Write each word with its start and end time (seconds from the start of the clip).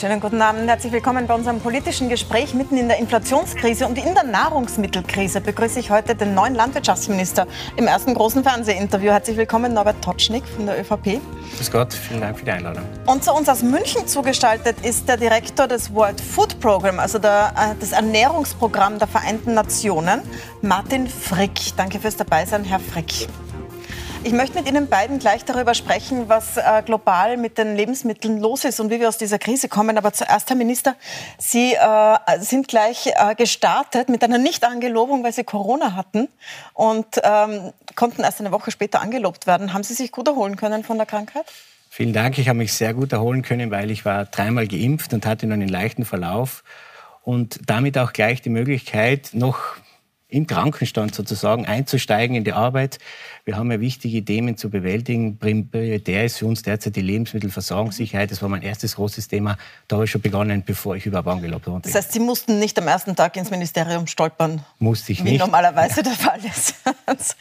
Schönen 0.00 0.18
guten 0.18 0.40
Abend, 0.40 0.66
herzlich 0.66 0.94
willkommen 0.94 1.26
bei 1.26 1.34
unserem 1.34 1.60
politischen 1.60 2.08
Gespräch 2.08 2.54
mitten 2.54 2.78
in 2.78 2.88
der 2.88 2.96
Inflationskrise 2.96 3.86
und 3.86 3.98
in 3.98 4.14
der 4.14 4.22
Nahrungsmittelkrise 4.22 5.42
begrüße 5.42 5.78
ich 5.78 5.90
heute 5.90 6.14
den 6.14 6.34
neuen 6.34 6.54
Landwirtschaftsminister 6.54 7.46
im 7.76 7.86
ersten 7.86 8.14
großen 8.14 8.42
Fernsehinterview. 8.42 9.10
Herzlich 9.10 9.36
willkommen, 9.36 9.74
Norbert 9.74 10.02
Totschnig 10.02 10.42
von 10.56 10.64
der 10.64 10.80
ÖVP. 10.80 11.20
Grüß 11.58 11.70
Gott, 11.70 11.92
vielen 11.92 12.22
Dank 12.22 12.38
für 12.38 12.46
die 12.46 12.50
Einladung. 12.50 12.82
Und 13.04 13.22
zu 13.22 13.30
uns 13.34 13.46
aus 13.50 13.62
München 13.62 14.06
zugestaltet 14.06 14.80
ist 14.86 15.06
der 15.06 15.18
Direktor 15.18 15.68
des 15.68 15.92
World 15.92 16.18
Food 16.18 16.58
Program, 16.60 16.98
also 16.98 17.18
der, 17.18 17.52
äh, 17.54 17.74
das 17.78 17.92
Ernährungsprogramm 17.92 18.98
der 18.98 19.06
Vereinten 19.06 19.52
Nationen, 19.52 20.22
Martin 20.62 21.08
Frick. 21.08 21.76
Danke 21.76 22.00
fürs 22.00 22.16
Dabeisein, 22.16 22.64
Herr 22.64 22.80
Frick. 22.80 23.28
Ich 24.22 24.32
möchte 24.32 24.58
mit 24.58 24.68
Ihnen 24.68 24.86
beiden 24.86 25.18
gleich 25.18 25.46
darüber 25.46 25.72
sprechen, 25.72 26.28
was 26.28 26.58
äh, 26.58 26.82
global 26.84 27.38
mit 27.38 27.56
den 27.56 27.74
Lebensmitteln 27.74 28.38
los 28.38 28.66
ist 28.66 28.78
und 28.78 28.90
wie 28.90 29.00
wir 29.00 29.08
aus 29.08 29.16
dieser 29.16 29.38
Krise 29.38 29.70
kommen. 29.70 29.96
Aber 29.96 30.12
zuerst, 30.12 30.50
Herr 30.50 30.56
Minister, 30.56 30.94
Sie 31.38 31.72
äh, 31.72 32.16
sind 32.38 32.68
gleich 32.68 33.06
äh, 33.06 33.34
gestartet 33.34 34.10
mit 34.10 34.22
einer 34.22 34.36
Nicht-Angelobung, 34.36 35.24
weil 35.24 35.32
Sie 35.32 35.42
Corona 35.42 35.94
hatten 35.94 36.28
und 36.74 37.06
ähm, 37.22 37.72
konnten 37.94 38.22
erst 38.22 38.40
eine 38.40 38.52
Woche 38.52 38.70
später 38.70 39.00
angelobt 39.00 39.46
werden. 39.46 39.72
Haben 39.72 39.84
Sie 39.84 39.94
sich 39.94 40.12
gut 40.12 40.28
erholen 40.28 40.56
können 40.56 40.84
von 40.84 40.98
der 40.98 41.06
Krankheit? 41.06 41.46
Vielen 41.88 42.12
Dank. 42.12 42.36
Ich 42.36 42.48
habe 42.48 42.58
mich 42.58 42.74
sehr 42.74 42.92
gut 42.92 43.12
erholen 43.12 43.40
können, 43.40 43.70
weil 43.70 43.90
ich 43.90 44.04
war 44.04 44.26
dreimal 44.26 44.68
geimpft 44.68 45.14
und 45.14 45.24
hatte 45.24 45.46
nur 45.46 45.54
einen 45.54 45.68
leichten 45.68 46.04
Verlauf 46.04 46.62
und 47.22 47.58
damit 47.66 47.96
auch 47.96 48.12
gleich 48.12 48.42
die 48.42 48.50
Möglichkeit, 48.50 49.30
noch 49.32 49.76
im 50.30 50.46
Krankenstand 50.46 51.14
sozusagen 51.14 51.66
einzusteigen 51.66 52.36
in 52.36 52.44
die 52.44 52.52
Arbeit. 52.52 52.98
Wir 53.44 53.56
haben 53.56 53.70
ja 53.72 53.80
wichtige 53.80 54.24
Themen 54.24 54.56
zu 54.56 54.70
bewältigen. 54.70 55.38
Prioritär 55.38 56.24
ist 56.24 56.38
für 56.38 56.46
uns 56.46 56.62
derzeit 56.62 56.94
die 56.94 57.00
Lebensmittelversorgungssicherheit. 57.00 58.30
Das 58.30 58.42
war 58.42 58.48
mein 58.48 58.62
erstes 58.62 58.96
großes 58.96 59.28
Thema. 59.28 59.56
Da 59.88 59.96
habe 59.96 60.04
ich 60.04 60.10
schon 60.10 60.20
begonnen, 60.20 60.62
bevor 60.64 60.94
ich 60.94 61.06
überhaupt 61.06 61.28
angelobt 61.28 61.66
wurde. 61.66 61.82
Das 61.82 61.94
heißt, 61.94 62.12
Sie 62.12 62.20
mussten 62.20 62.58
nicht 62.58 62.78
am 62.78 62.86
ersten 62.86 63.16
Tag 63.16 63.36
ins 63.36 63.50
Ministerium 63.50 64.06
stolpern? 64.06 64.64
Musste 64.78 65.12
ich 65.12 65.20
wie 65.20 65.24
nicht. 65.24 65.32
Wie 65.34 65.38
normalerweise 65.38 66.02
der 66.02 66.12
Fall 66.12 66.38
ist. 66.44 66.76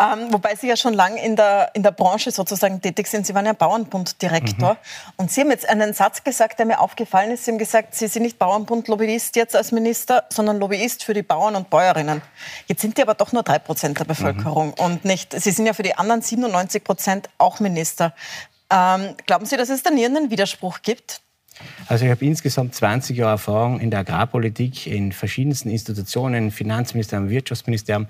ähm, 0.00 0.32
wobei 0.32 0.56
Sie 0.56 0.68
ja 0.68 0.76
schon 0.76 0.94
lange 0.94 1.24
in 1.24 1.36
der, 1.36 1.70
in 1.74 1.82
der 1.82 1.92
Branche 1.92 2.30
sozusagen 2.30 2.80
tätig 2.80 3.06
sind. 3.06 3.26
Sie 3.26 3.34
waren 3.34 3.46
ja 3.46 3.52
Bauernbunddirektor. 3.52 4.72
Mhm. 4.72 5.12
Und 5.16 5.30
Sie 5.30 5.42
haben 5.42 5.50
jetzt 5.50 5.68
einen 5.68 5.94
Satz 5.94 6.24
gesagt, 6.24 6.58
der 6.58 6.66
mir 6.66 6.80
aufgefallen 6.80 7.30
ist. 7.30 7.44
Sie 7.44 7.52
haben 7.52 7.58
gesagt, 7.58 7.94
Sie 7.94 8.08
sind 8.08 8.22
nicht 8.22 8.38
Bauernbund-Lobbyist 8.38 9.36
jetzt 9.36 9.54
als 9.54 9.70
Minister, 9.70 10.24
sondern 10.30 10.58
Lobbyist 10.58 11.04
für 11.04 11.14
die 11.14 11.22
Bauern 11.22 11.56
und 11.56 11.70
Bäuerinnen. 11.70 12.22
Jetzt 12.66 12.82
sind 12.82 12.98
die 12.98 13.02
aber 13.02 13.14
doch 13.14 13.32
nur 13.32 13.42
drei 13.42 13.58
Prozent 13.58 13.98
der 13.98 14.04
Bevölkerung 14.04 14.68
mhm. 14.68 14.84
und 14.84 15.04
nicht, 15.04 15.32
Sie 15.32 15.50
sind 15.50 15.66
ja 15.66 15.72
für 15.72 15.82
die 15.82 15.94
anderen 15.94 16.22
97 16.22 16.84
Prozent 16.84 17.30
auch 17.38 17.60
Minister. 17.60 18.14
Ähm, 18.70 19.16
glauben 19.26 19.46
Sie, 19.46 19.56
dass 19.56 19.68
es 19.68 19.82
da 19.82 19.90
nie 19.90 20.04
einen 20.06 20.30
Widerspruch 20.30 20.82
gibt? 20.82 21.20
Also 21.86 22.04
ich 22.04 22.10
habe 22.10 22.24
insgesamt 22.24 22.74
20 22.74 23.16
Jahre 23.16 23.32
Erfahrung 23.32 23.80
in 23.80 23.90
der 23.90 24.00
Agrarpolitik, 24.00 24.86
in 24.86 25.12
verschiedensten 25.12 25.70
Institutionen, 25.70 26.50
Finanzministerium, 26.50 27.30
Wirtschaftsministerium. 27.30 28.06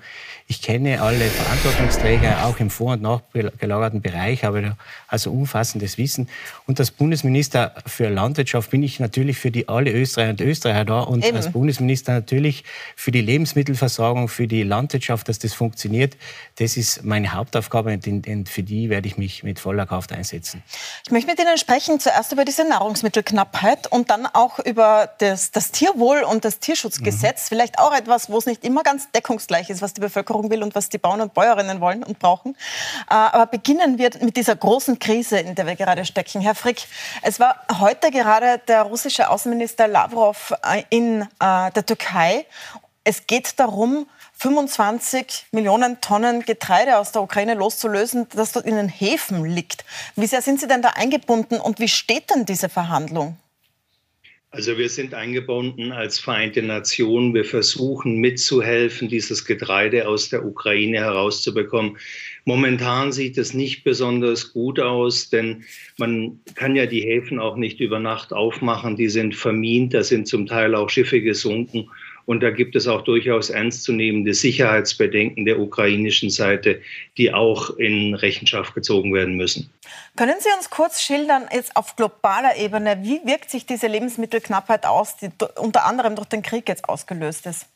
Ich 0.47 0.61
kenne 0.61 1.01
alle 1.01 1.25
Verantwortungsträger, 1.25 2.45
auch 2.45 2.59
im 2.59 2.69
vor- 2.69 2.93
und 2.93 3.01
nachgelagerten 3.01 4.01
Bereich, 4.01 4.43
habe 4.43 4.75
also 5.07 5.31
umfassendes 5.31 5.97
Wissen. 5.97 6.29
Und 6.67 6.79
als 6.79 6.91
Bundesminister 6.91 7.75
für 7.85 8.09
Landwirtschaft 8.09 8.71
bin 8.71 8.83
ich 8.83 8.99
natürlich 8.99 9.37
für 9.37 9.51
die 9.51 9.67
alle 9.67 9.91
Österreicher 9.91 10.31
und 10.31 10.41
Österreicher 10.41 10.85
da 10.85 10.99
und 11.01 11.23
Eben. 11.25 11.37
als 11.37 11.51
Bundesminister 11.51 12.13
natürlich 12.13 12.63
für 12.95 13.11
die 13.11 13.21
Lebensmittelversorgung, 13.21 14.27
für 14.27 14.47
die 14.47 14.63
Landwirtschaft, 14.63 15.29
dass 15.29 15.39
das 15.39 15.53
funktioniert. 15.53 16.17
Das 16.55 16.77
ist 16.77 17.03
meine 17.03 17.33
Hauptaufgabe 17.33 17.93
und 17.93 18.49
für 18.49 18.63
die 18.63 18.89
werde 18.89 19.07
ich 19.07 19.17
mich 19.17 19.43
mit 19.43 19.59
voller 19.59 19.85
Kraft 19.85 20.11
einsetzen. 20.11 20.63
Ich 21.05 21.11
möchte 21.11 21.29
mit 21.29 21.39
Ihnen 21.39 21.57
sprechen 21.57 21.99
zuerst 21.99 22.31
über 22.31 22.45
diese 22.45 22.67
Nahrungsmittelknappheit 22.67 23.42
und 23.91 24.09
dann 24.09 24.25
auch 24.25 24.59
über 24.59 25.09
das, 25.19 25.51
das 25.51 25.71
Tierwohl 25.71 26.21
und 26.23 26.45
das 26.45 26.59
Tierschutzgesetz. 26.59 27.43
Mhm. 27.43 27.47
Vielleicht 27.47 27.79
auch 27.79 27.93
etwas, 27.93 28.29
wo 28.29 28.37
es 28.37 28.45
nicht 28.45 28.63
immer 28.63 28.83
ganz 28.83 29.11
deckungsgleich 29.11 29.69
ist, 29.69 29.81
was 29.81 29.93
die 29.93 30.01
Bevölkerung 30.01 30.49
will 30.49 30.63
und 30.63 30.75
was 30.75 30.89
die 30.89 30.97
Bauern 30.97 31.21
und 31.21 31.33
Bäuerinnen 31.33 31.81
wollen 31.81 32.03
und 32.03 32.19
brauchen. 32.19 32.55
Äh, 33.09 33.13
aber 33.13 33.47
beginnen 33.47 33.97
wir 33.97 34.11
mit 34.21 34.37
dieser 34.37 34.55
großen 34.55 34.99
Krise, 34.99 35.39
in 35.39 35.55
der 35.55 35.67
wir 35.67 35.75
gerade 35.75 36.05
stecken. 36.05 36.41
Herr 36.41 36.55
Frick, 36.55 36.87
es 37.21 37.39
war 37.39 37.65
heute 37.79 38.11
gerade 38.11 38.59
der 38.67 38.83
russische 38.83 39.29
Außenminister 39.29 39.87
Lavrov 39.87 40.53
äh, 40.63 40.83
in 40.89 41.21
äh, 41.21 41.71
der 41.71 41.85
Türkei. 41.85 42.45
Es 43.03 43.27
geht 43.27 43.59
darum, 43.59 44.07
25 44.43 45.45
Millionen 45.53 46.01
Tonnen 46.01 46.41
Getreide 46.41 46.97
aus 46.97 47.13
der 47.13 47.21
Ukraine 47.21 47.53
loszulösen, 47.53 48.27
das 48.35 48.51
dort 48.51 48.65
in 48.65 48.75
den 48.75 48.89
Häfen 48.89 49.45
liegt. 49.45 49.85
Wie 50.17 50.25
sehr 50.25 50.41
sind 50.41 50.59
Sie 50.59 50.67
denn 50.67 50.81
da 50.81 50.89
eingebunden 50.89 51.61
und 51.61 51.79
wie 51.79 51.87
steht 51.87 52.29
denn 52.29 52.45
diese 52.45 52.67
Verhandlung? 52.67 53.37
Also 54.51 54.77
wir 54.77 54.89
sind 54.89 55.13
eingebunden 55.13 55.93
als 55.93 56.19
Vereinte 56.19 56.61
Nationen. 56.61 57.33
Wir 57.33 57.45
versuchen 57.45 58.17
mitzuhelfen, 58.17 59.07
dieses 59.07 59.45
Getreide 59.45 60.09
aus 60.09 60.27
der 60.27 60.45
Ukraine 60.45 60.97
herauszubekommen. 60.97 61.97
Momentan 62.43 63.13
sieht 63.13 63.37
es 63.37 63.53
nicht 63.53 63.85
besonders 63.85 64.51
gut 64.51 64.77
aus, 64.77 65.29
denn 65.29 65.63
man 65.97 66.41
kann 66.55 66.75
ja 66.75 66.85
die 66.85 67.01
Häfen 67.01 67.39
auch 67.39 67.55
nicht 67.55 67.79
über 67.79 67.99
Nacht 67.99 68.33
aufmachen. 68.33 68.97
Die 68.97 69.09
sind 69.09 69.35
vermint, 69.35 69.93
da 69.93 70.03
sind 70.03 70.27
zum 70.27 70.47
Teil 70.47 70.75
auch 70.75 70.89
Schiffe 70.89 71.21
gesunken. 71.21 71.89
Und 72.25 72.41
da 72.41 72.51
gibt 72.51 72.75
es 72.75 72.87
auch 72.87 73.01
durchaus 73.01 73.49
ernstzunehmende 73.49 74.33
Sicherheitsbedenken 74.33 75.45
der 75.45 75.59
ukrainischen 75.59 76.29
Seite, 76.29 76.81
die 77.17 77.33
auch 77.33 77.71
in 77.77 78.13
Rechenschaft 78.13 78.73
gezogen 78.73 79.13
werden 79.13 79.35
müssen. 79.35 79.69
Können 80.15 80.35
Sie 80.39 80.49
uns 80.57 80.69
kurz 80.69 81.01
schildern, 81.01 81.47
jetzt 81.51 81.75
auf 81.75 81.95
globaler 81.95 82.57
Ebene, 82.57 82.99
wie 83.01 83.21
wirkt 83.25 83.49
sich 83.49 83.65
diese 83.65 83.87
Lebensmittelknappheit 83.87 84.85
aus, 84.85 85.17
die 85.17 85.29
unter 85.59 85.85
anderem 85.85 86.15
durch 86.15 86.27
den 86.27 86.41
Krieg 86.41 86.69
jetzt 86.69 86.87
ausgelöst 86.87 87.45
ist? 87.45 87.67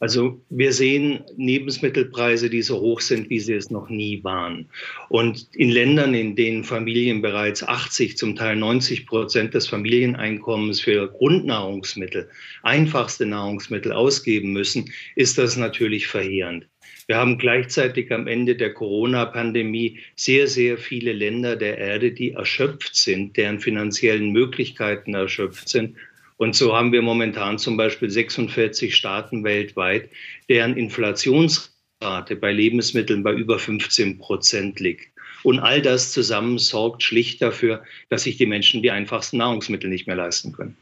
Also 0.00 0.42
wir 0.48 0.72
sehen 0.72 1.20
Lebensmittelpreise, 1.36 2.50
die 2.50 2.62
so 2.62 2.80
hoch 2.80 3.00
sind, 3.00 3.30
wie 3.30 3.40
sie 3.40 3.54
es 3.54 3.70
noch 3.70 3.88
nie 3.88 4.22
waren. 4.24 4.68
Und 5.08 5.48
in 5.54 5.70
Ländern, 5.70 6.14
in 6.14 6.34
denen 6.34 6.64
Familien 6.64 7.22
bereits 7.22 7.62
80, 7.62 8.16
zum 8.16 8.34
Teil 8.34 8.56
90 8.56 9.06
Prozent 9.06 9.54
des 9.54 9.68
Familieneinkommens 9.68 10.80
für 10.80 11.08
Grundnahrungsmittel, 11.08 12.28
einfachste 12.62 13.26
Nahrungsmittel 13.26 13.92
ausgeben 13.92 14.52
müssen, 14.52 14.90
ist 15.16 15.38
das 15.38 15.56
natürlich 15.56 16.06
verheerend. 16.06 16.66
Wir 17.06 17.16
haben 17.16 17.36
gleichzeitig 17.36 18.12
am 18.12 18.26
Ende 18.26 18.56
der 18.56 18.72
Corona-Pandemie 18.74 19.98
sehr, 20.14 20.46
sehr 20.46 20.78
viele 20.78 21.12
Länder 21.12 21.56
der 21.56 21.78
Erde, 21.78 22.12
die 22.12 22.32
erschöpft 22.32 22.94
sind, 22.94 23.36
deren 23.36 23.58
finanziellen 23.58 24.30
Möglichkeiten 24.30 25.14
erschöpft 25.14 25.68
sind 25.68 25.96
und 26.42 26.56
so 26.56 26.74
haben 26.74 26.90
wir 26.90 27.02
momentan 27.02 27.56
zum 27.56 27.76
Beispiel 27.76 28.10
46 28.10 28.96
Staaten 28.96 29.44
weltweit, 29.44 30.10
deren 30.48 30.76
Inflationsrate 30.76 32.34
bei 32.34 32.50
Lebensmitteln 32.50 33.22
bei 33.22 33.32
über 33.32 33.60
15 33.60 34.18
Prozent 34.18 34.80
liegt. 34.80 35.12
Und 35.44 35.60
all 35.60 35.80
das 35.80 36.10
zusammen 36.10 36.58
sorgt 36.58 37.04
schlicht 37.04 37.42
dafür, 37.42 37.84
dass 38.08 38.24
sich 38.24 38.38
die 38.38 38.46
Menschen 38.46 38.82
die 38.82 38.90
einfachsten 38.90 39.36
Nahrungsmittel 39.36 39.88
nicht 39.88 40.08
mehr 40.08 40.16
leisten 40.16 40.50
können. 40.50 40.76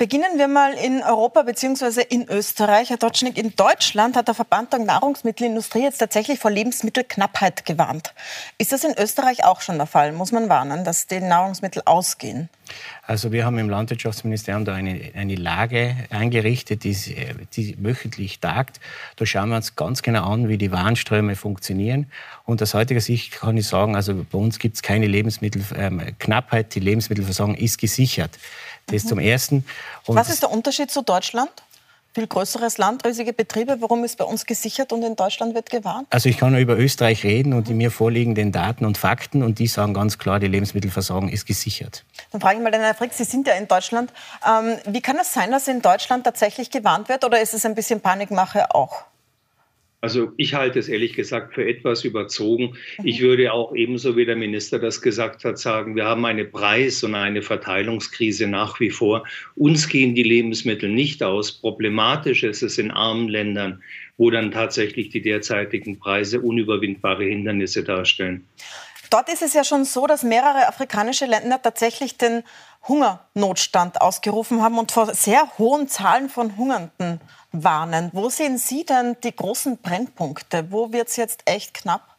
Beginnen 0.00 0.38
wir 0.38 0.48
mal 0.48 0.72
in 0.72 1.02
Europa 1.02 1.42
bzw. 1.42 2.00
in 2.08 2.26
Österreich. 2.26 2.88
Herr 2.88 2.96
Dotschnik, 2.96 3.36
in 3.36 3.54
Deutschland 3.54 4.16
hat 4.16 4.28
der 4.28 4.34
Verband 4.34 4.72
der 4.72 4.78
Nahrungsmittelindustrie 4.78 5.82
jetzt 5.82 5.98
tatsächlich 5.98 6.38
vor 6.38 6.50
Lebensmittelknappheit 6.50 7.66
gewarnt. 7.66 8.14
Ist 8.56 8.72
das 8.72 8.82
in 8.82 8.94
Österreich 8.96 9.44
auch 9.44 9.60
schon 9.60 9.76
der 9.76 9.86
Fall? 9.86 10.12
Muss 10.12 10.32
man 10.32 10.48
warnen, 10.48 10.84
dass 10.84 11.06
die 11.06 11.20
Nahrungsmittel 11.20 11.82
ausgehen? 11.84 12.48
Also 13.06 13.30
wir 13.30 13.44
haben 13.44 13.58
im 13.58 13.68
Landwirtschaftsministerium 13.68 14.64
da 14.64 14.72
eine, 14.72 15.10
eine 15.14 15.34
Lage 15.34 15.94
eingerichtet, 16.08 16.84
die, 16.84 16.96
die 17.52 17.76
wöchentlich 17.84 18.40
tagt. 18.40 18.80
Da 19.16 19.26
schauen 19.26 19.50
wir 19.50 19.56
uns 19.56 19.76
ganz 19.76 20.00
genau 20.00 20.24
an, 20.30 20.48
wie 20.48 20.56
die 20.56 20.72
Warenströme 20.72 21.36
funktionieren. 21.36 22.10
Und 22.46 22.62
aus 22.62 22.72
heutiger 22.72 23.00
Sicht 23.02 23.32
kann 23.32 23.56
ich 23.58 23.66
sagen, 23.66 23.96
also 23.96 24.14
bei 24.14 24.38
uns 24.38 24.58
gibt 24.58 24.76
es 24.76 24.82
keine 24.82 25.08
Lebensmittelknappheit. 25.08 26.64
Ähm, 26.66 26.70
die 26.70 26.80
Lebensmittelversorgung 26.80 27.56
ist 27.56 27.78
gesichert. 27.78 28.38
Das 28.86 29.04
mhm. 29.04 29.08
zum 29.08 29.18
Ersten. 29.18 29.64
Und 30.06 30.16
Was 30.16 30.28
ist 30.28 30.42
der 30.42 30.50
Unterschied 30.50 30.90
zu 30.90 31.02
Deutschland? 31.02 31.50
viel 32.12 32.26
größeres 32.26 32.78
Land, 32.78 33.04
riesige 33.04 33.32
Betriebe. 33.32 33.80
Warum 33.80 34.04
ist 34.04 34.18
bei 34.18 34.24
uns 34.24 34.44
gesichert 34.46 34.92
und 34.92 35.02
in 35.02 35.16
Deutschland 35.16 35.54
wird 35.54 35.70
gewarnt? 35.70 36.08
Also 36.10 36.28
ich 36.28 36.38
kann 36.38 36.52
nur 36.52 36.60
über 36.60 36.76
Österreich 36.76 37.24
reden 37.24 37.52
und 37.52 37.68
die 37.68 37.74
mir 37.74 37.90
vorliegenden 37.90 38.52
Daten 38.52 38.84
und 38.84 38.98
Fakten 38.98 39.42
und 39.42 39.58
die 39.58 39.68
sagen 39.68 39.94
ganz 39.94 40.18
klar, 40.18 40.40
die 40.40 40.48
Lebensmittelversorgung 40.48 41.28
ist 41.28 41.46
gesichert. 41.46 42.04
Dann 42.32 42.40
frage 42.40 42.56
ich 42.56 42.62
mal 42.62 42.70
den 42.70 42.80
Herrn 42.80 42.96
Frick, 42.96 43.12
Sie 43.12 43.24
sind 43.24 43.46
ja 43.46 43.54
in 43.54 43.68
Deutschland. 43.68 44.12
Ähm, 44.46 44.76
wie 44.86 45.00
kann 45.00 45.16
es 45.18 45.32
sein, 45.32 45.50
dass 45.50 45.68
in 45.68 45.82
Deutschland 45.82 46.24
tatsächlich 46.24 46.70
gewarnt 46.70 47.08
wird 47.08 47.24
oder 47.24 47.40
ist 47.40 47.54
es 47.54 47.64
ein 47.64 47.74
bisschen 47.74 48.00
Panikmache 48.00 48.74
auch? 48.74 49.04
Also 50.02 50.32
ich 50.38 50.54
halte 50.54 50.78
es 50.78 50.88
ehrlich 50.88 51.12
gesagt 51.12 51.54
für 51.54 51.68
etwas 51.68 52.04
überzogen. 52.04 52.76
Ich 53.04 53.20
mhm. 53.20 53.24
würde 53.24 53.52
auch 53.52 53.74
ebenso 53.74 54.16
wie 54.16 54.24
der 54.24 54.36
Minister 54.36 54.78
das 54.78 55.02
gesagt 55.02 55.44
hat, 55.44 55.58
sagen, 55.58 55.94
wir 55.94 56.06
haben 56.06 56.24
eine 56.24 56.46
Preis- 56.46 57.04
und 57.04 57.14
eine 57.14 57.42
Verteilungskrise 57.42 58.46
nach 58.46 58.80
wie 58.80 58.90
vor. 58.90 59.24
Uns 59.56 59.88
gehen 59.88 60.14
die 60.14 60.22
Lebensmittel 60.22 60.88
nicht 60.88 61.22
aus. 61.22 61.52
Problematisch 61.52 62.44
ist 62.44 62.62
es 62.62 62.78
in 62.78 62.90
armen 62.90 63.28
Ländern, 63.28 63.82
wo 64.16 64.30
dann 64.30 64.50
tatsächlich 64.50 65.10
die 65.10 65.20
derzeitigen 65.20 65.98
Preise 65.98 66.40
unüberwindbare 66.40 67.24
Hindernisse 67.24 67.84
darstellen. 67.84 68.46
Dort 69.10 69.28
ist 69.28 69.42
es 69.42 69.54
ja 69.54 69.64
schon 69.64 69.84
so, 69.84 70.06
dass 70.06 70.22
mehrere 70.22 70.68
afrikanische 70.68 71.26
Länder 71.26 71.60
tatsächlich 71.60 72.16
den 72.16 72.44
Hungernotstand 72.86 74.00
ausgerufen 74.00 74.62
haben 74.62 74.78
und 74.78 74.92
vor 74.92 75.12
sehr 75.14 75.58
hohen 75.58 75.88
Zahlen 75.88 76.28
von 76.28 76.56
Hungernden 76.56 77.20
warnen. 77.52 78.10
Wo 78.12 78.28
sehen 78.28 78.58
Sie 78.58 78.84
denn 78.84 79.16
die 79.22 79.34
großen 79.34 79.78
Brennpunkte? 79.78 80.66
Wo 80.70 80.92
wird 80.92 81.08
es 81.08 81.16
jetzt 81.16 81.42
echt 81.46 81.74
knapp? 81.74 82.10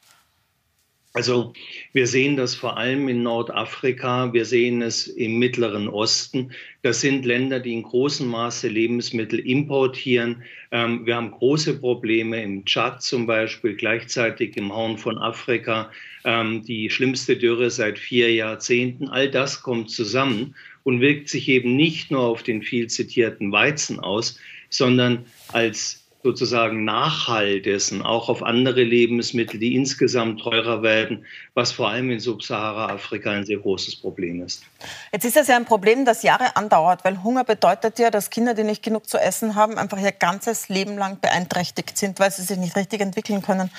Also 1.13 1.51
wir 1.91 2.07
sehen 2.07 2.37
das 2.37 2.55
vor 2.55 2.77
allem 2.77 3.09
in 3.09 3.21
Nordafrika, 3.21 4.31
wir 4.31 4.45
sehen 4.45 4.81
es 4.81 5.07
im 5.07 5.39
Mittleren 5.39 5.89
Osten. 5.89 6.51
Das 6.83 7.01
sind 7.01 7.25
Länder, 7.25 7.59
die 7.59 7.73
in 7.73 7.83
großem 7.83 8.27
Maße 8.27 8.69
Lebensmittel 8.69 9.39
importieren. 9.39 10.43
Ähm, 10.71 11.05
wir 11.05 11.17
haben 11.17 11.31
große 11.31 11.79
Probleme 11.79 12.41
im 12.41 12.63
Tschad 12.63 13.03
zum 13.03 13.27
Beispiel, 13.27 13.75
gleichzeitig 13.75 14.55
im 14.55 14.73
Horn 14.73 14.97
von 14.97 15.17
Afrika, 15.17 15.91
ähm, 16.23 16.63
die 16.63 16.89
schlimmste 16.89 17.35
Dürre 17.35 17.69
seit 17.69 17.99
vier 17.99 18.33
Jahrzehnten. 18.33 19.09
All 19.09 19.29
das 19.29 19.63
kommt 19.63 19.89
zusammen 19.91 20.55
und 20.83 21.01
wirkt 21.01 21.27
sich 21.27 21.49
eben 21.49 21.75
nicht 21.75 22.09
nur 22.09 22.21
auf 22.21 22.41
den 22.41 22.61
viel 22.61 22.87
zitierten 22.87 23.51
Weizen 23.51 23.99
aus, 23.99 24.39
sondern 24.71 25.25
als 25.51 26.01
sozusagen 26.23 26.83
Nachhall 26.83 27.61
dessen 27.61 28.01
auch 28.01 28.29
auf 28.29 28.43
andere 28.43 28.83
Lebensmittel, 28.83 29.59
die 29.59 29.75
insgesamt 29.75 30.41
teurer 30.41 30.83
werden, 30.83 31.25
was 31.53 31.71
vor 31.71 31.89
allem 31.89 32.11
in 32.11 32.19
Subsahara-Afrika 32.19 33.31
ein 33.31 33.45
sehr 33.45 33.57
großes 33.57 33.95
Problem 33.95 34.43
ist. 34.43 34.63
Jetzt 35.11 35.25
ist 35.25 35.35
das 35.35 35.47
ja 35.47 35.55
ein 35.55 35.65
Problem, 35.65 36.05
das 36.05 36.23
Jahre 36.23 36.55
andauert, 36.55 37.03
weil 37.03 37.23
Hunger 37.23 37.43
bedeutet 37.43 37.97
ja, 37.99 38.11
dass 38.11 38.29
Kinder, 38.29 38.53
die 38.53 38.63
nicht 38.63 38.83
genug 38.83 39.09
zu 39.09 39.17
essen 39.17 39.55
haben, 39.55 39.77
einfach 39.77 39.99
ihr 39.99 40.11
ganzes 40.11 40.69
Leben 40.69 40.97
lang 40.97 41.19
beeinträchtigt 41.19 41.97
sind, 41.97 42.19
weil 42.19 42.31
sie 42.31 42.43
sich 42.43 42.57
nicht 42.57 42.75
richtig 42.75 43.01
entwickeln 43.01 43.41
können. 43.41 43.71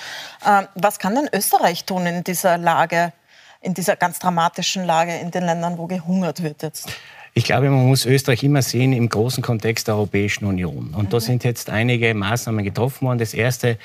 Ähm, 0.45 0.67
was 0.75 0.99
kann 0.99 1.15
denn 1.15 1.29
Österreich 1.33 1.85
tun 1.85 2.05
in 2.05 2.23
dieser 2.23 2.57
Lage, 2.57 3.13
in 3.61 3.73
dieser 3.73 3.95
ganz 3.95 4.19
dramatischen 4.19 4.83
Lage 4.83 5.15
in 5.15 5.31
den 5.31 5.45
Ländern, 5.45 5.77
wo 5.77 5.87
gehungert 5.87 6.43
wird 6.43 6.61
jetzt? 6.63 6.89
Ich 7.35 7.45
glaube, 7.45 7.71
man 7.71 7.87
muss 7.87 8.05
Österreich 8.05 8.43
immer 8.43 8.61
sehen 8.61 8.93
im 8.93 9.09
großen 9.09 9.41
Kontext 9.41 9.87
der 9.87 9.95
Europäischen 9.95 10.45
Union. 10.45 10.93
Und 10.95 11.13
da 11.13 11.19
sind 11.19 11.43
jetzt 11.43 11.67
einige 11.67 12.13
Maßnahmen 12.13 12.63
getroffen 12.63 13.07
worden. 13.07 13.17
Das 13.17 13.33
erste 13.33 13.79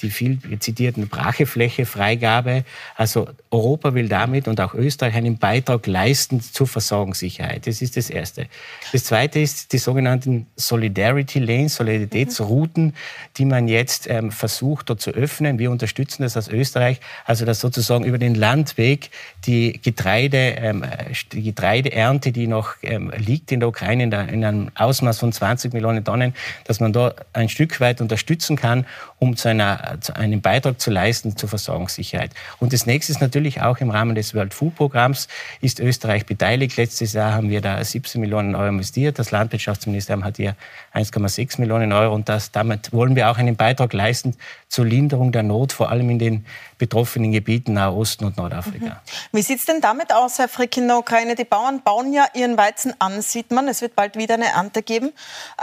die 0.00 0.10
viel 0.10 0.38
zitierten 0.58 1.08
Brachefläche-Freigabe. 1.08 2.64
Also 2.96 3.28
Europa 3.50 3.94
will 3.94 4.08
damit 4.08 4.48
und 4.48 4.60
auch 4.60 4.74
Österreich 4.74 5.14
einen 5.14 5.38
Beitrag 5.38 5.86
leisten 5.86 6.40
zur 6.40 6.66
Versorgungssicherheit. 6.66 7.66
Das 7.66 7.82
ist 7.82 7.96
das 7.96 8.10
Erste. 8.10 8.46
Das 8.92 9.04
Zweite 9.04 9.40
ist 9.40 9.72
die 9.72 9.78
sogenannten 9.78 10.46
Solidarity 10.56 11.38
Lanes, 11.38 11.76
Solidaritätsrouten, 11.76 12.94
die 13.36 13.44
man 13.44 13.68
jetzt 13.68 14.08
ähm, 14.08 14.30
versucht 14.30 14.90
dort 14.90 15.00
zu 15.00 15.10
öffnen. 15.10 15.58
Wir 15.58 15.70
unterstützen 15.70 16.22
das 16.22 16.36
aus 16.36 16.48
Österreich, 16.48 17.00
also 17.24 17.44
dass 17.44 17.60
sozusagen 17.60 18.04
über 18.04 18.18
den 18.18 18.34
Landweg 18.34 19.10
die 19.46 19.80
Getreide, 19.80 20.56
ähm, 20.58 20.84
die 21.32 21.42
Getreideernte, 21.42 22.32
die 22.32 22.46
noch 22.46 22.74
ähm, 22.82 23.12
liegt 23.16 23.52
in 23.52 23.60
der 23.60 23.68
Ukraine 23.68 24.04
in, 24.04 24.10
der, 24.10 24.28
in 24.28 24.44
einem 24.44 24.70
Ausmaß 24.74 25.18
von 25.18 25.32
20 25.32 25.72
Millionen 25.72 26.04
Tonnen, 26.04 26.34
dass 26.64 26.80
man 26.80 26.92
da 26.92 27.14
ein 27.32 27.48
Stück 27.48 27.80
weit 27.80 28.00
unterstützen 28.00 28.56
kann, 28.56 28.86
um 29.24 29.36
zu 29.36 29.48
einer 29.48 29.98
einen 30.14 30.42
Beitrag 30.42 30.78
zu 30.78 30.90
leisten 30.90 31.36
zur 31.36 31.48
Versorgungssicherheit. 31.48 32.30
Und 32.60 32.74
das 32.74 32.84
nächste 32.84 33.10
ist 33.10 33.20
natürlich 33.20 33.62
auch 33.62 33.78
im 33.78 33.90
Rahmen 33.90 34.14
des 34.14 34.34
World 34.34 34.52
Food 34.52 34.74
Programms 34.76 35.28
ist 35.62 35.80
Österreich 35.80 36.26
beteiligt. 36.26 36.76
Letztes 36.76 37.14
Jahr 37.14 37.32
haben 37.32 37.48
wir 37.48 37.62
da 37.62 37.82
17 37.82 38.20
Millionen 38.20 38.54
Euro 38.54 38.68
investiert. 38.68 39.18
Das 39.18 39.30
Landwirtschaftsministerium 39.30 40.24
hat 40.24 40.36
hier 40.36 40.56
1,6 40.94 41.58
Millionen 41.58 41.92
Euro 41.92 42.14
und 42.14 42.28
das, 42.28 42.52
damit 42.52 42.92
wollen 42.92 43.16
wir 43.16 43.30
auch 43.30 43.38
einen 43.38 43.56
Beitrag 43.56 43.94
leisten 43.94 44.36
zur 44.68 44.84
Linderung 44.84 45.32
der 45.32 45.42
Not, 45.42 45.72
vor 45.72 45.90
allem 45.90 46.10
in 46.10 46.18
den 46.18 46.46
betroffenen 46.76 47.32
Gebieten 47.32 47.72
Nahosten 47.72 48.26
und 48.26 48.36
Nordafrika. 48.36 48.86
Mhm. 48.86 48.92
Wie 49.32 49.42
sieht 49.42 49.60
es 49.60 49.64
denn 49.64 49.80
damit 49.80 50.12
aus, 50.12 50.38
Herr 50.38 50.48
Frick, 50.48 50.76
in 50.76 50.86
der 50.86 50.98
Ukraine? 50.98 51.34
Die 51.34 51.44
Bauern 51.44 51.82
bauen 51.82 52.12
ja 52.12 52.26
ihren 52.34 52.58
Weizen 52.58 52.92
an, 52.98 53.22
sieht 53.22 53.52
man. 53.52 53.68
Es 53.68 53.80
wird 53.80 53.96
bald 53.96 54.16
wieder 54.16 54.34
eine 54.34 54.48
Ernte 54.48 54.82
geben. 54.82 55.12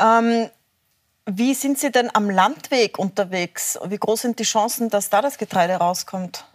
Ähm, 0.02 0.50
wie 1.30 1.54
sind 1.54 1.78
Sie 1.78 1.92
denn 1.92 2.10
am 2.14 2.30
Landweg 2.30 2.98
unterwegs? 2.98 3.78
Wie 3.88 3.98
groß 3.98 4.22
sind 4.22 4.40
die 4.40 4.44
Chancen, 4.44 4.90
dass 4.90 5.10
da 5.10 5.22
das 5.22 5.38
Getreide 5.38 5.74
rauskommt? 5.74 6.46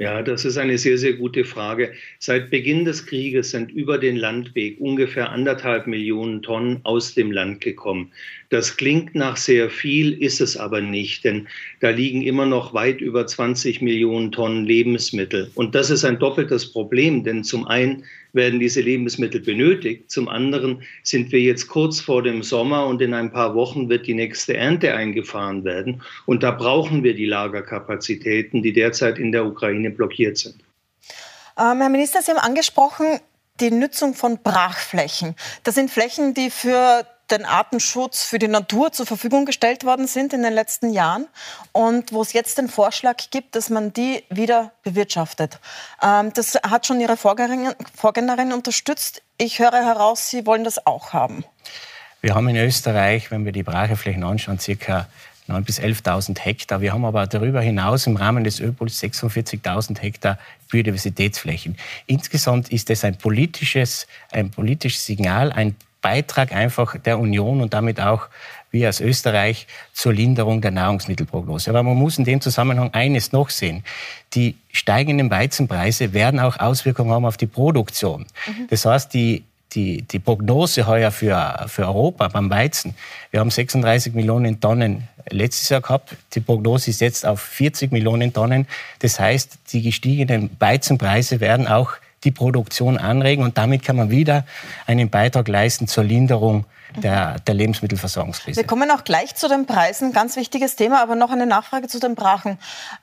Ja, 0.00 0.22
das 0.22 0.44
ist 0.44 0.56
eine 0.58 0.78
sehr, 0.78 0.96
sehr 0.96 1.14
gute 1.14 1.44
Frage. 1.44 1.92
Seit 2.20 2.50
Beginn 2.50 2.84
des 2.84 3.04
Krieges 3.06 3.50
sind 3.50 3.72
über 3.72 3.98
den 3.98 4.16
Landweg 4.16 4.80
ungefähr 4.80 5.30
anderthalb 5.30 5.88
Millionen 5.88 6.40
Tonnen 6.40 6.78
aus 6.84 7.14
dem 7.14 7.32
Land 7.32 7.60
gekommen. 7.60 8.12
Das 8.48 8.76
klingt 8.76 9.16
nach 9.16 9.36
sehr 9.36 9.70
viel, 9.70 10.12
ist 10.22 10.40
es 10.40 10.56
aber 10.56 10.80
nicht, 10.80 11.24
denn 11.24 11.48
da 11.80 11.90
liegen 11.90 12.22
immer 12.22 12.46
noch 12.46 12.74
weit 12.74 13.00
über 13.00 13.26
20 13.26 13.82
Millionen 13.82 14.30
Tonnen 14.30 14.64
Lebensmittel. 14.64 15.50
Und 15.56 15.74
das 15.74 15.90
ist 15.90 16.04
ein 16.04 16.20
doppeltes 16.20 16.70
Problem, 16.70 17.24
denn 17.24 17.42
zum 17.42 17.66
einen 17.66 18.04
werden 18.38 18.58
diese 18.58 18.80
Lebensmittel 18.80 19.42
benötigt. 19.42 20.10
Zum 20.10 20.30
anderen 20.30 20.82
sind 21.02 21.30
wir 21.32 21.40
jetzt 21.40 21.68
kurz 21.68 22.00
vor 22.00 22.22
dem 22.22 22.42
Sommer 22.42 22.86
und 22.86 23.02
in 23.02 23.12
ein 23.12 23.30
paar 23.30 23.54
Wochen 23.54 23.90
wird 23.90 24.06
die 24.06 24.14
nächste 24.14 24.56
Ernte 24.56 24.94
eingefahren 24.94 25.64
werden. 25.64 26.02
Und 26.24 26.42
da 26.42 26.52
brauchen 26.52 27.04
wir 27.04 27.14
die 27.14 27.26
Lagerkapazitäten, 27.26 28.62
die 28.62 28.72
derzeit 28.72 29.18
in 29.18 29.32
der 29.32 29.44
Ukraine 29.44 29.90
blockiert 29.90 30.38
sind. 30.38 30.56
Ähm, 31.58 31.80
Herr 31.80 31.90
Minister, 31.90 32.22
Sie 32.22 32.30
haben 32.30 32.38
angesprochen, 32.38 33.18
die 33.60 33.70
Nutzung 33.70 34.14
von 34.14 34.38
Brachflächen. 34.42 35.34
Das 35.64 35.74
sind 35.74 35.90
Flächen, 35.90 36.32
die 36.32 36.48
für 36.48 37.04
den 37.30 37.44
Artenschutz 37.44 38.24
für 38.24 38.38
die 38.38 38.48
Natur 38.48 38.92
zur 38.92 39.06
Verfügung 39.06 39.44
gestellt 39.44 39.84
worden 39.84 40.06
sind 40.06 40.32
in 40.32 40.42
den 40.42 40.52
letzten 40.52 40.92
Jahren 40.92 41.26
und 41.72 42.12
wo 42.12 42.22
es 42.22 42.32
jetzt 42.32 42.58
den 42.58 42.68
Vorschlag 42.68 43.16
gibt, 43.30 43.54
dass 43.54 43.70
man 43.70 43.92
die 43.92 44.24
wieder 44.30 44.72
bewirtschaftet. 44.82 45.60
Ähm, 46.02 46.32
das 46.34 46.54
hat 46.54 46.86
schon 46.86 47.00
Ihre 47.00 47.16
Vorgängerin, 47.16 48.52
unterstützt. 48.52 49.22
Ich 49.36 49.58
höre 49.58 49.72
heraus, 49.72 50.30
Sie 50.30 50.46
wollen 50.46 50.64
das 50.64 50.86
auch 50.86 51.12
haben. 51.12 51.44
Wir 52.20 52.34
haben 52.34 52.48
in 52.48 52.56
Österreich, 52.56 53.30
wenn 53.30 53.44
wir 53.44 53.52
die 53.52 53.62
Bracheflächen 53.62 54.24
anschauen, 54.24 54.58
circa 54.58 55.06
9.000 55.48 55.60
bis 55.62 55.80
11.000 55.80 56.40
Hektar. 56.40 56.80
Wir 56.80 56.92
haben 56.92 57.04
aber 57.04 57.26
darüber 57.26 57.60
hinaus 57.60 58.06
im 58.06 58.16
Rahmen 58.16 58.44
des 58.44 58.60
Öpols 58.60 59.02
46.000 59.02 60.00
Hektar 60.00 60.38
Biodiversitätsflächen. 60.70 61.76
Insgesamt 62.06 62.70
ist 62.70 62.90
es 62.90 63.04
ein 63.04 63.16
politisches, 63.16 64.06
ein 64.30 64.50
politisches 64.50 65.06
Signal, 65.06 65.52
ein 65.52 65.76
Beitrag 66.00 66.52
einfach 66.52 66.96
der 66.98 67.18
Union 67.18 67.60
und 67.60 67.74
damit 67.74 68.00
auch 68.00 68.28
wir 68.70 68.86
als 68.86 69.00
Österreich 69.00 69.66
zur 69.92 70.12
Linderung 70.12 70.60
der 70.60 70.70
Nahrungsmittelprognose. 70.70 71.70
Aber 71.70 71.82
man 71.82 71.96
muss 71.96 72.18
in 72.18 72.24
dem 72.24 72.40
Zusammenhang 72.40 72.92
eines 72.92 73.32
noch 73.32 73.50
sehen. 73.50 73.82
Die 74.34 74.56
steigenden 74.72 75.30
Weizenpreise 75.30 76.12
werden 76.12 76.38
auch 76.38 76.58
Auswirkungen 76.58 77.12
haben 77.12 77.24
auf 77.24 77.36
die 77.36 77.46
Produktion. 77.46 78.26
Mhm. 78.46 78.66
Das 78.68 78.84
heißt, 78.84 79.14
die 79.14 79.44
die, 79.74 80.02
die 80.02 80.18
Prognose 80.18 80.86
heuer 80.86 81.10
für, 81.10 81.66
für 81.68 81.86
Europa 81.86 82.28
beim 82.28 82.48
Weizen, 82.50 82.94
wir 83.30 83.40
haben 83.40 83.50
36 83.50 84.14
Millionen 84.14 84.60
Tonnen 84.60 85.08
letztes 85.30 85.68
Jahr 85.68 85.82
gehabt. 85.82 86.16
Die 86.34 86.40
Prognose 86.40 86.90
ist 86.90 87.00
jetzt 87.00 87.26
auf 87.26 87.40
40 87.40 87.92
Millionen 87.92 88.32
Tonnen. 88.32 88.66
Das 89.00 89.20
heißt, 89.20 89.58
die 89.72 89.82
gestiegenen 89.82 90.50
Weizenpreise 90.58 91.40
werden 91.40 91.68
auch 91.68 91.92
die 92.24 92.30
Produktion 92.30 92.98
anregen 92.98 93.44
und 93.44 93.58
damit 93.58 93.82
kann 93.82 93.96
man 93.96 94.10
wieder 94.10 94.44
einen 94.86 95.10
Beitrag 95.10 95.48
leisten 95.48 95.86
zur 95.86 96.04
Linderung 96.04 96.64
der, 96.96 97.38
der, 97.40 97.54
Lebensmittelversorgungskrise. 97.54 98.60
Wir 98.60 98.66
kommen 98.66 98.90
auch 98.90 99.04
gleich 99.04 99.34
zu 99.34 99.48
den 99.48 99.66
Preisen, 99.66 100.12
ganz 100.12 100.36
wichtiges 100.36 100.76
Thema, 100.76 101.02
aber 101.02 101.16
noch 101.16 101.30
eine 101.30 101.46
Nachfrage 101.46 101.88
zu 101.88 102.00
den 102.00 102.14
Brachen. 102.14 102.58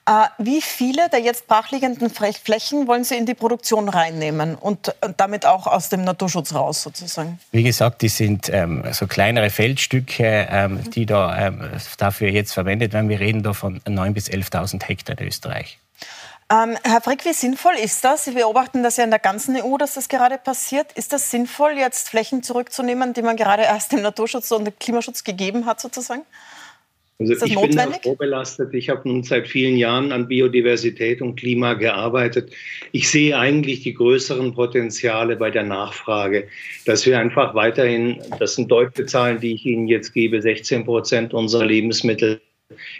Äh, 0.06 0.24
wie 0.38 0.60
viele 0.60 1.08
der 1.08 1.20
jetzt 1.20 1.46
brachliegenden 1.46 2.10
Flächen 2.10 2.88
wollen 2.88 3.04
Sie 3.04 3.16
in 3.16 3.26
die 3.26 3.34
Produktion 3.34 3.88
reinnehmen 3.88 4.54
und 4.56 4.94
damit 5.16 5.46
auch 5.46 5.66
aus 5.66 5.88
dem 5.88 6.02
Naturschutz 6.02 6.54
raus 6.54 6.82
sozusagen? 6.82 7.38
Wie 7.52 7.62
gesagt, 7.62 8.02
die 8.02 8.08
sind 8.08 8.50
ähm, 8.52 8.84
so 8.92 9.06
kleinere 9.06 9.50
Feldstücke, 9.50 10.48
ähm, 10.50 10.90
die 10.90 11.06
da 11.06 11.46
ähm, 11.46 11.62
dafür 11.98 12.30
jetzt 12.30 12.52
verwendet 12.52 12.92
werden. 12.92 13.08
Wir 13.08 13.20
reden 13.20 13.42
da 13.42 13.52
von 13.52 13.80
9.000 13.80 14.12
bis 14.12 14.28
11.000 14.28 14.84
Hektar 14.84 15.18
in 15.18 15.28
Österreich. 15.28 15.78
Ähm, 16.48 16.76
Herr 16.84 17.00
Frick, 17.00 17.24
wie 17.24 17.32
sinnvoll 17.32 17.74
ist 17.82 18.04
das? 18.04 18.24
Sie 18.24 18.30
beobachten 18.30 18.84
das 18.84 18.96
ja 18.98 19.04
in 19.04 19.10
der 19.10 19.18
ganzen 19.18 19.56
EU, 19.56 19.76
dass 19.78 19.94
das 19.94 20.08
gerade 20.08 20.38
passiert. 20.38 20.92
Ist 20.92 21.12
das 21.12 21.30
sinnvoll, 21.30 21.72
jetzt 21.72 22.08
Flächen 22.08 22.44
zurückzunehmen, 22.44 23.14
die 23.14 23.22
man 23.22 23.36
gerade 23.36 23.64
erst 23.64 23.90
dem 23.90 24.02
Naturschutz 24.02 24.52
und 24.52 24.64
dem 24.64 24.78
Klimaschutz 24.78 25.24
gegeben 25.24 25.66
hat, 25.66 25.80
sozusagen? 25.80 26.22
Also 27.18 27.46
ich 27.46 27.54
notwendig? 27.54 28.02
bin 28.02 28.10
vorbelastet. 28.10 28.74
Ich 28.74 28.90
habe 28.90 29.08
nun 29.08 29.22
seit 29.24 29.48
vielen 29.48 29.76
Jahren 29.76 30.12
an 30.12 30.28
Biodiversität 30.28 31.20
und 31.22 31.34
Klima 31.36 31.74
gearbeitet. 31.74 32.52
Ich 32.92 33.08
sehe 33.08 33.36
eigentlich 33.36 33.80
die 33.80 33.94
größeren 33.94 34.54
Potenziale 34.54 35.36
bei 35.36 35.50
der 35.50 35.62
Nachfrage, 35.64 36.46
dass 36.84 37.06
wir 37.06 37.18
einfach 37.18 37.54
weiterhin, 37.54 38.22
das 38.38 38.54
sind 38.54 38.70
deutliche 38.70 39.06
Zahlen, 39.06 39.40
die 39.40 39.54
ich 39.54 39.64
Ihnen 39.64 39.88
jetzt 39.88 40.12
gebe, 40.12 40.40
16 40.42 40.84
Prozent 40.84 41.32
unserer 41.34 41.64
Lebensmittel 41.64 42.40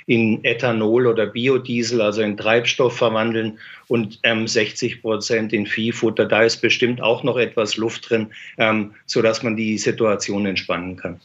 in 0.06 0.44
Ethanol 0.44 1.06
oder 1.06 1.26
Biodiesel, 1.26 2.00
also 2.00 2.23
in 2.23 2.37
Treibstoff 2.37 2.96
verwandeln 2.96 3.58
und 3.88 4.18
ähm, 4.23 4.46
60 4.46 5.02
Prozent 5.02 5.52
in 5.52 5.66
Viehfutter. 5.66 6.26
Da 6.26 6.42
ist 6.42 6.58
bestimmt 6.58 7.00
auch 7.00 7.23
noch 7.23 7.37
etwas 7.37 7.76
Luft 7.76 8.11
drin, 8.11 8.32
ähm, 8.58 8.94
sodass 9.06 9.42
man 9.42 9.56
die 9.56 9.78
Situation 9.78 10.46
entspannen 10.46 10.96
kann. 10.96 11.20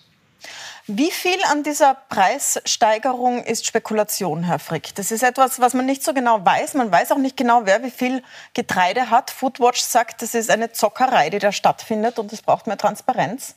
Wie 0.87 1.11
viel 1.11 1.37
an 1.51 1.61
dieser 1.61 1.95
Preissteigerung 2.09 3.43
ist 3.43 3.67
Spekulation, 3.67 4.43
Herr 4.43 4.57
Frick? 4.57 4.95
Das 4.95 5.11
ist 5.11 5.21
etwas, 5.21 5.59
was 5.59 5.75
man 5.75 5.85
nicht 5.85 6.03
so 6.03 6.13
genau 6.13 6.43
weiß. 6.43 6.73
Man 6.73 6.91
weiß 6.91 7.11
auch 7.11 7.19
nicht 7.19 7.37
genau, 7.37 7.61
wer 7.65 7.83
wie 7.83 7.91
viel 7.91 8.23
Getreide 8.55 9.11
hat. 9.11 9.29
Foodwatch 9.29 9.79
sagt, 9.79 10.23
das 10.23 10.33
ist 10.33 10.49
eine 10.49 10.71
Zockerei, 10.71 11.29
die 11.29 11.39
da 11.39 11.51
stattfindet 11.51 12.17
und 12.17 12.33
es 12.33 12.41
braucht 12.41 12.65
mehr 12.65 12.77
Transparenz. 12.77 13.55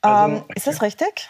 Also, 0.00 0.36
ähm, 0.36 0.44
ist 0.54 0.66
das 0.66 0.80
richtig? 0.80 1.28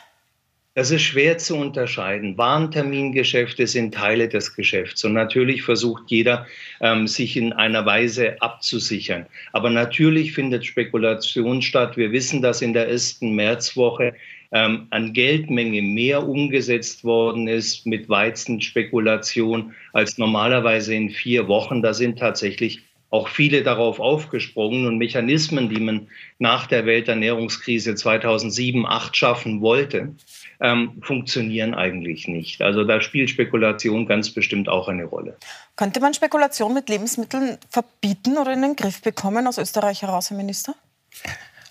Das 0.76 0.90
ist 0.90 1.04
schwer 1.04 1.38
zu 1.38 1.56
unterscheiden. 1.56 2.37
Warentermingeschäfte 2.37 3.66
sind 3.66 3.95
Teile 3.95 4.28
des 4.28 4.54
Geschäfts 4.54 5.02
und 5.06 5.14
natürlich 5.14 5.62
versucht 5.62 6.02
jeder, 6.09 6.47
ähm, 6.83 7.06
sich 7.06 7.38
in 7.38 7.54
einer 7.54 7.87
Weise 7.87 8.37
abzusichern. 8.42 9.25
Aber 9.54 9.71
natürlich 9.71 10.35
findet 10.35 10.66
Spekulation 10.66 11.62
statt. 11.62 11.97
Wir 11.97 12.12
wissen, 12.12 12.42
dass 12.42 12.61
in 12.61 12.75
der 12.75 12.90
ersten 12.90 13.35
Märzwoche 13.35 14.12
ähm, 14.52 14.87
an 14.90 15.14
Geldmenge 15.14 15.80
mehr 15.80 16.28
umgesetzt 16.28 17.04
worden 17.04 17.49
ist 17.49 17.87
mit 17.87 18.11
Weizenspekulation 18.11 19.75
als 19.95 20.18
normalerweise 20.18 20.95
in 20.95 21.09
vier 21.09 21.49
Wochen. 21.49 21.80
Da 21.80 21.95
sind 21.95 22.18
tatsächlich 22.18 22.83
auch 23.17 23.29
viele 23.29 23.63
darauf 23.63 23.99
aufgesprungen 23.99 24.87
und 24.87 24.99
Mechanismen, 24.99 25.69
die 25.69 25.81
man 25.81 26.09
nach 26.39 26.67
der 26.67 26.85
Welternährungskrise 26.85 27.95
2007, 27.95 28.83
2008 28.83 29.17
schaffen 29.17 29.61
wollte, 29.63 30.15
ähm, 30.61 31.01
funktionieren 31.03 31.75
eigentlich 31.75 32.29
nicht. 32.29 32.61
Also 32.63 32.85
da 32.85 33.01
spielt 33.01 33.31
Spekulation 33.31 34.07
ganz 34.07 34.31
bestimmt 34.31 34.69
auch 34.69 34.89
eine 34.89 35.05
Rolle. 35.05 35.37
Könnte 35.77 36.01
man 36.01 36.15
Spekulation 36.15 36.75
mit 36.75 36.89
Lebensmitteln 36.89 37.59
verbieten 37.71 38.39
oder 38.39 38.53
in 38.53 38.63
den 38.63 38.77
Griff 38.77 39.01
bekommen 39.03 39.47
aus 39.47 39.59
Österreich 39.59 40.03
heraus, 40.03 40.31
Herr 40.31 40.37
Minister? 40.37 40.75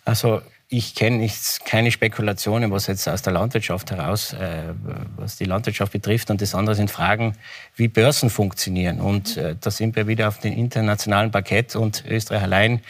Also 0.04 0.42
ich 0.78 0.96
kenne 0.96 1.30
keine 1.64 1.92
Spekulationen, 1.92 2.72
was 2.72 2.88
jetzt 2.88 3.08
aus 3.08 3.22
der 3.22 3.34
Landwirtschaft 3.34 3.92
heraus, 3.92 4.34
äh, 4.34 4.74
was 5.16 5.38
die 5.38 5.46
Landwirtschaft 5.46 5.92
betrifft. 5.92 6.30
Und 6.30 6.42
das 6.42 6.56
andere 6.56 6.76
sind 6.76 6.92
Fragen, 6.92 7.36
wie 7.76 7.88
Börsen 7.88 8.30
funktionieren. 8.30 9.00
Und 9.00 9.38
äh, 9.38 9.56
da 9.60 9.72
sind 9.72 9.96
wir 9.96 10.08
wieder 10.08 10.28
auf 10.28 10.40
dem 10.40 10.54
internationalen 10.54 11.32
Parkett 11.32 11.76
und 11.76 12.04
Österreich 12.08 12.44
allein 12.44 12.82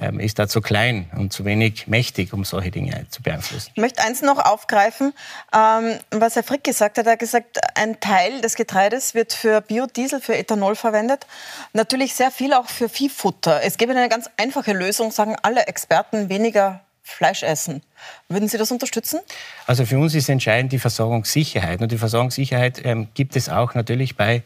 ähm, 0.00 0.20
ist 0.20 0.38
da 0.38 0.48
zu 0.48 0.60
klein 0.60 1.10
und 1.16 1.32
zu 1.32 1.44
wenig 1.44 1.86
mächtig, 1.86 2.32
um 2.32 2.44
solche 2.44 2.70
Dinge 2.70 3.06
zu 3.10 3.22
beeinflussen. 3.22 3.70
Ich 3.74 3.80
möchte 3.80 4.02
eins 4.02 4.22
noch 4.22 4.38
aufgreifen, 4.38 5.12
ähm, 5.54 5.98
was 6.10 6.36
Herr 6.36 6.42
Frick 6.42 6.64
gesagt 6.64 6.96
hat. 6.98 7.06
Er 7.06 7.12
hat 7.12 7.18
gesagt, 7.18 7.58
ein 7.74 8.00
Teil 8.00 8.40
des 8.40 8.54
Getreides 8.54 9.14
wird 9.14 9.32
für 9.32 9.60
Biodiesel, 9.60 10.20
für 10.20 10.36
Ethanol 10.36 10.76
verwendet. 10.76 11.26
Natürlich 11.72 12.14
sehr 12.14 12.30
viel 12.30 12.54
auch 12.54 12.68
für 12.68 12.88
Viehfutter. 12.88 13.62
Es 13.62 13.76
gäbe 13.76 13.92
eine 13.92 14.08
ganz 14.08 14.30
einfache 14.36 14.72
Lösung, 14.72 15.10
sagen 15.10 15.36
alle 15.42 15.66
Experten, 15.66 16.28
weniger 16.28 16.80
Fleisch 17.02 17.42
essen. 17.42 17.82
Würden 18.28 18.48
Sie 18.48 18.58
das 18.58 18.70
unterstützen? 18.70 19.20
Also 19.66 19.84
für 19.84 19.98
uns 19.98 20.14
ist 20.14 20.28
entscheidend 20.28 20.72
die 20.72 20.78
Versorgungssicherheit. 20.78 21.80
Und 21.80 21.92
die 21.92 21.98
Versorgungssicherheit 21.98 22.84
ähm, 22.84 23.08
gibt 23.14 23.36
es 23.36 23.48
auch 23.48 23.74
natürlich 23.74 24.16
bei 24.16 24.42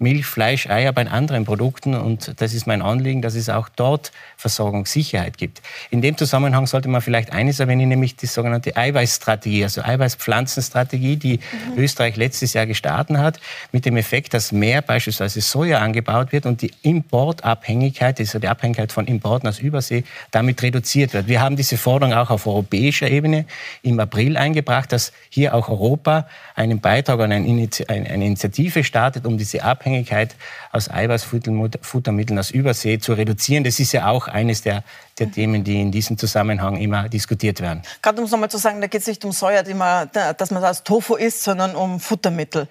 Milch, 0.00 0.26
Fleisch, 0.26 0.68
Eier 0.68 0.92
bei 0.92 1.08
anderen 1.08 1.44
Produkten. 1.44 1.94
Und 1.94 2.40
das 2.40 2.54
ist 2.54 2.68
mein 2.68 2.82
Anliegen, 2.82 3.20
dass 3.20 3.34
es 3.34 3.48
auch 3.48 3.68
dort 3.68 4.12
Versorgungssicherheit 4.36 5.38
gibt. 5.38 5.60
In 5.90 6.02
dem 6.02 6.16
Zusammenhang 6.16 6.68
sollte 6.68 6.88
man 6.88 7.00
vielleicht 7.00 7.32
eines 7.32 7.58
erwähnen, 7.58 7.88
nämlich 7.88 8.14
die 8.14 8.26
sogenannte 8.26 8.76
Eiweißstrategie, 8.76 9.64
also 9.64 9.82
Eiweißpflanzenstrategie, 9.82 11.16
die 11.16 11.40
mhm. 11.40 11.78
Österreich 11.78 12.14
letztes 12.16 12.52
Jahr 12.52 12.66
gestartet 12.66 13.18
hat, 13.18 13.40
mit 13.72 13.86
dem 13.86 13.96
Effekt, 13.96 14.34
dass 14.34 14.52
mehr 14.52 14.82
beispielsweise 14.82 15.40
Soja 15.40 15.78
angebaut 15.78 16.30
wird 16.30 16.46
und 16.46 16.62
die 16.62 16.70
Importabhängigkeit, 16.82 18.20
also 18.20 18.38
die 18.38 18.46
Abhängigkeit 18.48 18.92
von 18.92 19.06
Importen 19.06 19.48
aus 19.48 19.58
Übersee, 19.58 20.04
damit 20.30 20.62
reduziert 20.62 21.12
wird. 21.12 21.26
Wir 21.26 21.40
haben 21.40 21.56
diese 21.56 21.76
Forderung 21.76 22.14
auch 22.14 22.30
auf 22.30 22.46
europäischer 22.46 23.10
Ebene 23.10 23.46
im 23.82 23.98
April 23.98 24.36
eingebracht, 24.36 24.92
dass 24.92 25.12
hier 25.28 25.54
auch 25.54 25.68
Europa 25.68 26.28
einen 26.54 26.80
Beitrag 26.80 27.18
an 27.18 27.32
eine 27.32 27.46
Initiative 27.48 28.84
startet, 28.84 29.26
um 29.26 29.38
diese 29.38 29.64
Abhängigkeit 29.64 29.87
Abhängigkeit 29.88 30.36
aus 30.70 30.90
Eiweißfuttermitteln 30.90 32.38
aus 32.38 32.50
Übersee 32.50 32.98
zu 32.98 33.14
reduzieren. 33.14 33.64
Das 33.64 33.80
ist 33.80 33.92
ja 33.92 34.08
auch 34.08 34.28
eines 34.28 34.62
der, 34.62 34.84
der 35.18 35.32
Themen, 35.32 35.64
die 35.64 35.80
in 35.80 35.90
diesem 35.90 36.18
Zusammenhang 36.18 36.76
immer 36.76 37.08
diskutiert 37.08 37.60
werden. 37.60 37.82
Gerade 38.02 38.18
um 38.18 38.26
es 38.26 38.30
nochmal 38.30 38.50
zu 38.50 38.58
sagen, 38.58 38.80
da 38.80 38.86
geht 38.86 39.00
es 39.00 39.06
nicht 39.06 39.24
um 39.24 39.32
Soja, 39.32 39.62
man, 39.74 40.10
dass 40.12 40.50
man 40.50 40.62
das 40.62 40.84
Tofu 40.84 41.16
isst, 41.16 41.42
sondern 41.42 41.74
um 41.74 42.00
Futtermittel. 42.00 42.68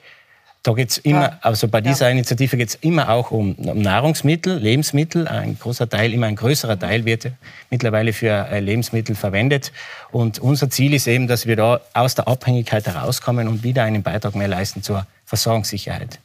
Da 0.63 0.73
geht 0.73 0.89
es 0.89 0.97
immer, 0.97 1.21
ja. 1.21 1.39
also 1.41 1.67
bei 1.69 1.81
dieser 1.81 2.07
ja. 2.07 2.11
Initiative 2.11 2.57
geht 2.57 2.69
es 2.69 2.75
immer 2.75 3.09
auch 3.09 3.31
um, 3.31 3.53
um, 3.53 3.81
Nahrungsmittel, 3.81 4.57
Lebensmittel. 4.57 5.27
Ein 5.27 5.57
großer 5.57 5.87
Teil, 5.87 6.13
immer 6.13 6.27
ein 6.27 6.35
größerer 6.35 6.77
Teil 6.77 7.05
wird 7.05 7.31
mittlerweile 7.69 8.11
für 8.11 8.47
äh, 8.49 8.59
Lebensmittel 8.59 9.15
verwendet. 9.15 9.71
Und 10.11 10.39
unser 10.39 10.69
Ziel 10.69 10.93
ist 10.93 11.07
eben, 11.07 11.27
dass 11.27 11.45
wir 11.45 11.55
da 11.55 11.79
aus 11.93 12.15
der 12.15 12.27
Abhängigkeit 12.27 12.85
herauskommen 12.85 13.47
und 13.47 13.63
wieder 13.63 13.83
einen 13.83 14.03
Beitrag 14.03 14.35
mehr 14.35 14.49
leisten 14.49 14.83
zur 14.83 15.07
Versorgungssicherheit. 15.25 16.19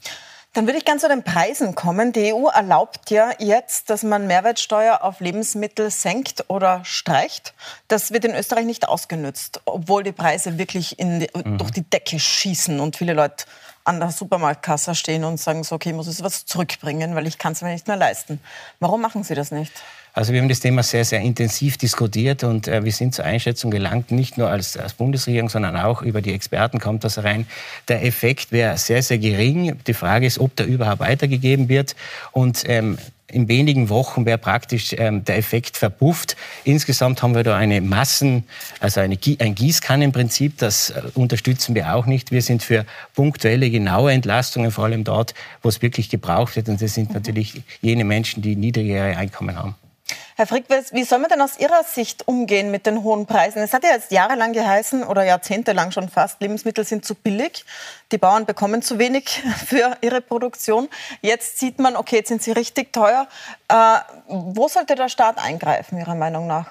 Dann 0.54 0.66
würde 0.66 0.78
ich 0.78 0.84
gerne 0.84 1.00
zu 1.00 1.08
den 1.08 1.22
Preisen 1.22 1.74
kommen. 1.74 2.12
Die 2.12 2.34
EU 2.34 2.46
erlaubt 2.48 3.10
ja 3.10 3.30
jetzt, 3.38 3.88
dass 3.88 4.02
man 4.02 4.26
Mehrwertsteuer 4.26 5.02
auf 5.02 5.20
Lebensmittel 5.20 5.90
senkt 5.90 6.44
oder 6.48 6.84
streicht. 6.84 7.54
Das 7.88 8.12
wird 8.12 8.26
in 8.26 8.34
Österreich 8.34 8.66
nicht 8.66 8.86
ausgenutzt, 8.86 9.62
obwohl 9.64 10.02
die 10.02 10.12
Preise 10.12 10.58
wirklich 10.58 10.96
die, 10.98 11.28
mhm. 11.34 11.56
durch 11.56 11.70
die 11.70 11.88
Decke 11.88 12.20
schießen 12.20 12.80
und 12.80 12.96
viele 12.96 13.14
Leute 13.14 13.46
an 13.84 13.98
der 13.98 14.10
Supermarktkasse 14.10 14.94
stehen 14.94 15.24
und 15.24 15.40
sagen 15.40 15.64
so, 15.64 15.74
okay, 15.74 15.90
ich 15.90 15.96
muss 15.96 16.06
jetzt 16.06 16.22
was 16.22 16.44
zurückbringen, 16.44 17.14
weil 17.14 17.26
ich 17.26 17.38
kann 17.38 17.54
es 17.54 17.62
mir 17.62 17.70
nicht 17.70 17.88
mehr 17.88 17.96
leisten. 17.96 18.38
Warum 18.78 19.00
machen 19.00 19.24
Sie 19.24 19.34
das 19.34 19.52
nicht? 19.52 19.72
Also 20.14 20.34
wir 20.34 20.42
haben 20.42 20.48
das 20.50 20.60
Thema 20.60 20.82
sehr, 20.82 21.06
sehr 21.06 21.20
intensiv 21.20 21.78
diskutiert 21.78 22.44
und 22.44 22.68
äh, 22.68 22.84
wir 22.84 22.92
sind 22.92 23.14
zur 23.14 23.24
Einschätzung 23.24 23.70
gelangt, 23.70 24.10
nicht 24.10 24.36
nur 24.36 24.50
als, 24.50 24.76
als 24.76 24.92
Bundesregierung, 24.92 25.48
sondern 25.48 25.74
auch 25.76 26.02
über 26.02 26.20
die 26.20 26.34
Experten 26.34 26.80
kommt 26.80 27.04
das 27.04 27.24
rein. 27.24 27.46
Der 27.88 28.04
Effekt 28.04 28.52
wäre 28.52 28.76
sehr, 28.76 29.02
sehr 29.02 29.16
gering. 29.16 29.78
Die 29.86 29.94
Frage 29.94 30.26
ist, 30.26 30.38
ob 30.38 30.54
der 30.56 30.66
überhaupt 30.66 31.00
weitergegeben 31.00 31.70
wird. 31.70 31.96
Und 32.32 32.62
ähm, 32.66 32.98
in 33.28 33.48
wenigen 33.48 33.88
Wochen 33.88 34.26
wäre 34.26 34.36
praktisch 34.36 34.94
ähm, 34.98 35.24
der 35.24 35.38
Effekt 35.38 35.78
verpufft. 35.78 36.36
Insgesamt 36.64 37.22
haben 37.22 37.34
wir 37.34 37.42
da 37.42 37.56
eine 37.56 37.80
Massen, 37.80 38.44
also 38.80 39.00
eine, 39.00 39.18
ein 39.38 39.54
Gießkannenprinzip, 39.54 40.58
das 40.58 40.90
äh, 40.90 41.02
unterstützen 41.14 41.74
wir 41.74 41.94
auch 41.94 42.04
nicht. 42.04 42.30
Wir 42.30 42.42
sind 42.42 42.62
für 42.62 42.84
punktuelle, 43.14 43.70
genaue 43.70 44.12
Entlastungen, 44.12 44.70
vor 44.70 44.84
allem 44.84 45.04
dort, 45.04 45.32
wo 45.62 45.70
es 45.70 45.80
wirklich 45.80 46.10
gebraucht 46.10 46.56
wird. 46.56 46.68
Und 46.68 46.82
das 46.82 46.92
sind 46.92 47.14
natürlich 47.14 47.62
jene 47.80 48.04
Menschen, 48.04 48.42
die 48.42 48.56
niedrigere 48.56 49.16
Einkommen 49.16 49.56
haben. 49.56 49.74
Herr 50.36 50.46
Frick, 50.46 50.64
wie 50.68 51.04
soll 51.04 51.18
man 51.18 51.28
denn 51.28 51.40
aus 51.40 51.58
Ihrer 51.58 51.84
Sicht 51.84 52.26
umgehen 52.26 52.70
mit 52.70 52.86
den 52.86 53.02
hohen 53.02 53.26
Preisen? 53.26 53.62
Es 53.62 53.72
hat 53.72 53.84
ja 53.84 53.90
jetzt 53.90 54.10
jahrelang 54.10 54.52
geheißen 54.52 55.04
oder 55.04 55.24
jahrzehntelang 55.24 55.92
schon 55.92 56.08
fast, 56.08 56.40
Lebensmittel 56.40 56.84
sind 56.84 57.04
zu 57.04 57.14
billig, 57.14 57.64
die 58.12 58.18
Bauern 58.18 58.46
bekommen 58.46 58.82
zu 58.82 58.98
wenig 58.98 59.28
für 59.66 59.96
ihre 60.00 60.20
Produktion. 60.20 60.88
Jetzt 61.20 61.58
sieht 61.58 61.78
man, 61.78 61.96
okay, 61.96 62.16
jetzt 62.16 62.28
sind 62.28 62.42
sie 62.42 62.52
richtig 62.52 62.92
teuer. 62.92 63.28
Äh, 63.68 63.98
wo 64.26 64.68
sollte 64.68 64.94
der 64.94 65.08
Staat 65.08 65.38
eingreifen, 65.38 65.98
Ihrer 65.98 66.14
Meinung 66.14 66.46
nach? 66.46 66.70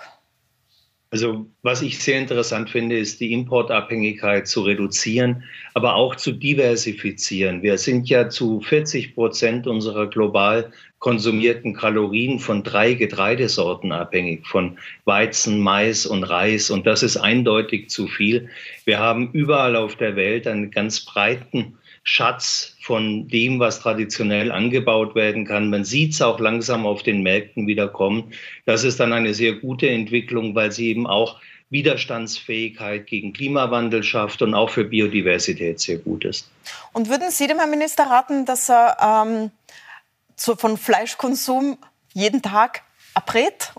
Also 1.12 1.46
was 1.62 1.82
ich 1.82 2.02
sehr 2.02 2.18
interessant 2.18 2.70
finde, 2.70 2.98
ist 2.98 3.20
die 3.20 3.34
Importabhängigkeit 3.34 4.48
zu 4.48 4.62
reduzieren, 4.62 5.44
aber 5.74 5.96
auch 5.96 6.16
zu 6.16 6.32
diversifizieren. 6.32 7.62
Wir 7.62 7.78
sind 7.78 8.10
ja 8.10 8.30
zu 8.30 8.62
40 8.62 9.14
Prozent 9.14 9.68
unserer 9.68 10.10
global 10.10 10.72
konsumierten 11.02 11.74
Kalorien 11.74 12.40
von 12.40 12.64
drei 12.64 12.94
Getreidesorten 12.94 13.92
abhängig, 13.92 14.48
von 14.48 14.78
Weizen, 15.06 15.60
Mais 15.60 16.06
und 16.06 16.24
Reis. 16.24 16.70
Und 16.70 16.86
das 16.86 17.02
ist 17.02 17.18
eindeutig 17.18 17.90
zu 17.90 18.08
viel. 18.08 18.50
Wir 18.86 19.00
haben 19.00 19.32
überall 19.34 19.76
auf 19.76 19.96
der 19.96 20.16
Welt 20.16 20.46
einen 20.46 20.70
ganz 20.70 21.02
breiten 21.02 21.74
Schatz 22.04 22.78
von 22.82 23.28
dem, 23.28 23.60
was 23.60 23.80
traditionell 23.80 24.52
angebaut 24.52 25.16
werden 25.16 25.46
kann. 25.46 25.72
Man 25.72 25.86
sieht 25.86 26.14
es 26.14 26.22
auch 26.22 26.40
langsam 26.40 26.86
auf 26.86 27.02
den 27.02 27.24
Märkten 27.24 27.66
wieder 27.66 27.88
kommen. 27.88 28.32
Das 28.66 28.84
ist 28.84 29.00
dann 29.00 29.12
eine 29.12 29.34
sehr 29.34 29.54
gute 29.54 29.90
Entwicklung, 29.90 30.54
weil 30.54 30.72
sie 30.72 30.90
eben 30.90 31.08
auch 31.08 31.42
Widerstandsfähigkeit 31.72 33.08
gegen 33.08 33.34
Klimawandel 33.34 34.04
schafft 34.04 34.42
und 34.42 34.54
auch 34.54 34.70
für 34.70 34.84
Biodiversität 34.84 35.80
sehr 35.80 35.98
gut 35.98 36.26
ist. 36.26 36.52
Und 36.94 37.10
würden 37.10 37.32
Sie 37.32 37.48
dem 37.48 37.58
Herrn 37.58 37.72
Minister 37.72 38.04
raten, 38.04 38.46
dass 38.46 38.70
er 38.70 38.98
ähm, 39.26 39.52
so 40.42 40.56
von 40.56 40.78
Fleischkonsum 40.78 41.78
jeden 42.14 42.42
Tag 42.42 42.84
abrät? 43.14 43.74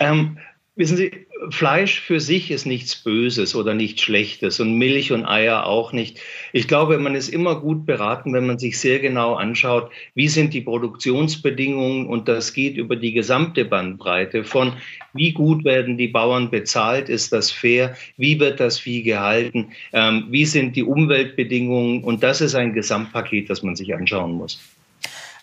ähm, 0.00 0.38
wissen 0.76 0.96
Sie, 0.96 1.26
Fleisch 1.50 2.00
für 2.00 2.20
sich 2.20 2.50
ist 2.50 2.66
nichts 2.66 2.96
Böses 2.96 3.54
oder 3.54 3.74
nichts 3.74 4.02
Schlechtes 4.02 4.60
und 4.60 4.78
Milch 4.78 5.12
und 5.12 5.24
Eier 5.24 5.66
auch 5.66 5.92
nicht. 5.92 6.18
Ich 6.52 6.66
glaube, 6.66 6.98
man 6.98 7.14
ist 7.14 7.28
immer 7.28 7.60
gut 7.60 7.86
beraten, 7.86 8.32
wenn 8.32 8.46
man 8.46 8.58
sich 8.58 8.78
sehr 8.78 8.98
genau 8.98 9.34
anschaut, 9.34 9.90
wie 10.14 10.28
sind 10.28 10.54
die 10.54 10.62
Produktionsbedingungen 10.62 12.06
und 12.06 12.28
das 12.28 12.52
geht 12.54 12.76
über 12.76 12.96
die 12.96 13.12
gesamte 13.12 13.64
Bandbreite 13.64 14.44
von 14.44 14.72
wie 15.12 15.32
gut 15.32 15.64
werden 15.64 15.96
die 15.96 16.08
Bauern 16.08 16.50
bezahlt, 16.50 17.08
ist 17.08 17.32
das 17.32 17.50
fair, 17.50 17.96
wie 18.16 18.40
wird 18.40 18.58
das 18.58 18.78
Vieh 18.78 19.02
gehalten, 19.02 19.72
ähm, 19.92 20.26
wie 20.30 20.46
sind 20.46 20.74
die 20.76 20.82
Umweltbedingungen 20.82 22.02
und 22.02 22.22
das 22.22 22.40
ist 22.40 22.54
ein 22.54 22.72
Gesamtpaket, 22.72 23.50
das 23.50 23.62
man 23.62 23.76
sich 23.76 23.94
anschauen 23.94 24.32
muss. 24.32 24.58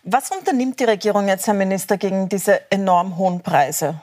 Was 0.03 0.31
unternimmt 0.31 0.79
die 0.79 0.85
Regierung 0.85 1.27
jetzt, 1.27 1.45
Herr 1.45 1.53
Minister, 1.53 1.97
gegen 1.97 2.27
diese 2.27 2.71
enorm 2.71 3.17
hohen 3.17 3.41
Preise? 3.41 4.01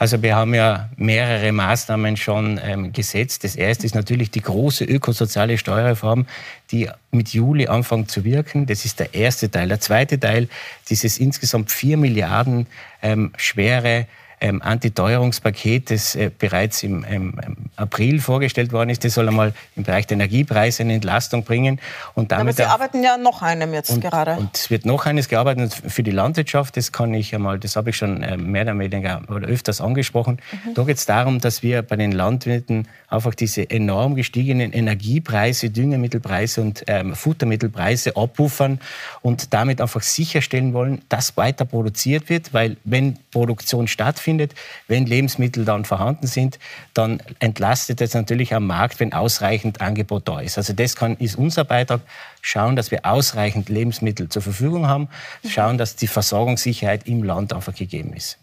Also 0.00 0.22
wir 0.22 0.36
haben 0.36 0.54
ja 0.54 0.88
mehrere 0.96 1.50
Maßnahmen 1.50 2.16
schon 2.16 2.60
ähm, 2.62 2.92
gesetzt. 2.92 3.42
Das 3.42 3.56
erste 3.56 3.84
ist 3.84 3.96
natürlich 3.96 4.30
die 4.30 4.40
große 4.40 4.84
ökosoziale 4.84 5.58
Steuerreform, 5.58 6.26
die 6.70 6.88
mit 7.10 7.30
Juli 7.30 7.66
anfängt 7.66 8.08
zu 8.08 8.24
wirken. 8.24 8.66
Das 8.66 8.84
ist 8.84 9.00
der 9.00 9.12
erste 9.14 9.50
Teil. 9.50 9.66
Der 9.66 9.80
zweite 9.80 10.20
Teil, 10.20 10.48
dieses 10.88 11.18
insgesamt 11.18 11.72
vier 11.72 11.96
Milliarden 11.96 12.68
ähm, 13.02 13.32
schwere 13.36 14.06
ähm, 14.40 14.62
Antiteuerungspaket, 14.62 15.90
das 15.90 16.14
äh, 16.14 16.30
bereits 16.36 16.82
im, 16.82 17.04
im, 17.04 17.34
April 17.76 18.20
vorgestellt 18.20 18.72
worden 18.72 18.90
ist. 18.90 19.04
Das 19.04 19.14
soll 19.14 19.28
einmal 19.28 19.52
im 19.76 19.84
Bereich 19.84 20.06
der 20.06 20.16
Energiepreise 20.16 20.82
eine 20.82 20.94
Entlastung 20.94 21.44
bringen. 21.44 21.80
Und 22.14 22.32
damit 22.32 22.40
Aber 22.40 22.52
Sie 22.52 22.64
arbeiten 22.64 23.02
ja 23.02 23.16
noch 23.16 23.42
einem 23.42 23.72
jetzt 23.74 23.90
und, 23.90 24.00
gerade. 24.00 24.36
Und 24.36 24.56
es 24.56 24.70
wird 24.70 24.86
noch 24.86 25.06
eines 25.06 25.28
gearbeitet 25.28 25.74
für 25.86 26.02
die 26.02 26.10
Landwirtschaft. 26.10 26.76
Das 26.76 26.92
kann 26.92 27.14
ich 27.14 27.34
einmal, 27.34 27.58
das 27.58 27.76
habe 27.76 27.90
ich 27.90 27.96
schon 27.96 28.22
äh, 28.22 28.36
mehr 28.36 28.62
oder 28.62 28.78
weniger 28.78 29.22
oder 29.28 29.46
öfters 29.46 29.80
angesprochen. 29.80 30.38
Mhm. 30.64 30.74
Da 30.74 30.82
geht 30.84 30.96
es 30.96 31.06
darum, 31.06 31.40
dass 31.40 31.62
wir 31.62 31.82
bei 31.82 31.96
den 31.96 32.12
Landwirten 32.12 32.88
einfach 33.08 33.34
diese 33.34 33.68
enorm 33.70 34.14
gestiegenen 34.14 34.72
Energiepreise, 34.72 35.70
Düngemittelpreise 35.70 36.60
und 36.60 36.84
ähm, 36.86 37.14
Futtermittelpreise 37.14 38.16
abpuffern 38.16 38.80
und 39.22 39.52
damit 39.54 39.80
einfach 39.80 40.02
sicherstellen 40.02 40.72
wollen, 40.74 41.02
dass 41.08 41.36
weiter 41.36 41.64
produziert 41.64 42.28
wird, 42.28 42.52
weil 42.52 42.76
wenn 42.84 43.18
Produktion 43.30 43.88
stattfindet, 43.88 44.27
wenn 44.86 45.06
Lebensmittel 45.06 45.64
dann 45.64 45.84
vorhanden 45.84 46.26
sind, 46.26 46.58
dann 46.94 47.22
entlastet 47.38 48.00
es 48.00 48.14
natürlich 48.14 48.54
am 48.54 48.66
Markt, 48.66 49.00
wenn 49.00 49.12
ausreichend 49.12 49.80
Angebot 49.80 50.28
da 50.28 50.40
ist. 50.40 50.58
Also 50.58 50.72
das 50.72 50.96
kann, 50.96 51.16
ist 51.16 51.36
unser 51.36 51.64
Beitrag, 51.64 52.00
schauen, 52.42 52.76
dass 52.76 52.90
wir 52.90 53.06
ausreichend 53.06 53.68
Lebensmittel 53.68 54.28
zur 54.28 54.42
Verfügung 54.42 54.86
haben, 54.86 55.08
schauen, 55.48 55.78
dass 55.78 55.96
die 55.96 56.06
Versorgungssicherheit 56.06 57.06
im 57.06 57.22
Land 57.22 57.52
einfach 57.52 57.74
gegeben 57.74 58.12
ist. 58.14 58.38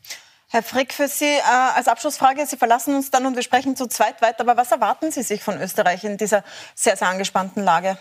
Herr 0.49 0.63
Frick, 0.63 0.93
für 0.93 1.07
Sie 1.07 1.25
äh, 1.25 1.41
als 1.75 1.87
Abschlussfrage, 1.87 2.45
Sie 2.45 2.55
verlassen 2.55 2.95
uns 2.95 3.11
dann 3.11 3.25
und 3.25 3.35
wir 3.35 3.43
sprechen 3.43 3.75
zu 3.75 3.87
zweit 3.87 4.21
weiter, 4.21 4.41
aber 4.41 4.55
was 4.55 4.71
erwarten 4.71 5.11
Sie 5.11 5.21
sich 5.21 5.43
von 5.43 5.59
Österreich 5.59 6.03
in 6.03 6.17
dieser 6.17 6.43
sehr, 6.75 6.95
sehr 6.95 7.09
angespannten 7.09 7.63
Lage? 7.63 7.97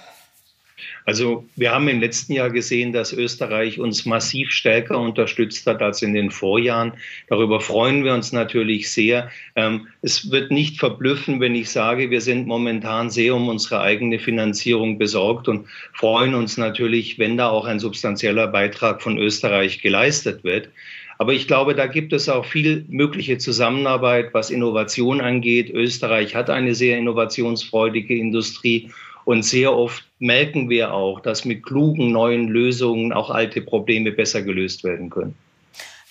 Also 1.06 1.46
wir 1.56 1.70
haben 1.70 1.88
im 1.88 2.00
letzten 2.00 2.32
Jahr 2.32 2.50
gesehen, 2.50 2.92
dass 2.92 3.12
Österreich 3.12 3.78
uns 3.78 4.06
massiv 4.06 4.50
stärker 4.50 4.98
unterstützt 4.98 5.66
hat 5.66 5.82
als 5.82 6.02
in 6.02 6.14
den 6.14 6.30
Vorjahren. 6.30 6.94
Darüber 7.28 7.60
freuen 7.60 8.04
wir 8.04 8.14
uns 8.14 8.32
natürlich 8.32 8.90
sehr. 8.90 9.30
Ähm, 9.54 9.86
es 10.02 10.30
wird 10.30 10.50
nicht 10.50 10.78
verblüffen, 10.78 11.40
wenn 11.40 11.54
ich 11.54 11.70
sage, 11.70 12.10
wir 12.10 12.20
sind 12.20 12.46
momentan 12.46 13.10
sehr 13.10 13.34
um 13.34 13.48
unsere 13.48 13.80
eigene 13.80 14.18
Finanzierung 14.18 14.98
besorgt 14.98 15.48
und 15.48 15.66
freuen 15.92 16.34
uns 16.34 16.56
natürlich, 16.56 17.18
wenn 17.18 17.36
da 17.36 17.48
auch 17.48 17.66
ein 17.66 17.80
substanzieller 17.80 18.48
Beitrag 18.48 19.02
von 19.02 19.18
Österreich 19.18 19.82
geleistet 19.82 20.42
wird. 20.42 20.70
Aber 21.18 21.32
ich 21.32 21.46
glaube, 21.46 21.74
da 21.74 21.86
gibt 21.86 22.12
es 22.12 22.28
auch 22.28 22.44
viel 22.44 22.84
mögliche 22.88 23.38
Zusammenarbeit, 23.38 24.34
was 24.34 24.50
Innovation 24.50 25.20
angeht. 25.20 25.70
Österreich 25.70 26.34
hat 26.34 26.50
eine 26.50 26.74
sehr 26.74 26.98
innovationsfreudige 26.98 28.16
Industrie 28.16 28.90
und 29.24 29.44
sehr 29.44 29.74
oft 29.74 30.04
merken 30.18 30.68
wir 30.68 30.92
auch, 30.92 31.20
dass 31.20 31.44
mit 31.44 31.64
klugen 31.64 32.12
neuen 32.12 32.48
Lösungen 32.48 33.12
auch 33.12 33.30
alte 33.30 33.60
Probleme 33.60 34.12
besser 34.12 34.42
gelöst 34.42 34.84
werden 34.84 35.10
können. 35.10 35.34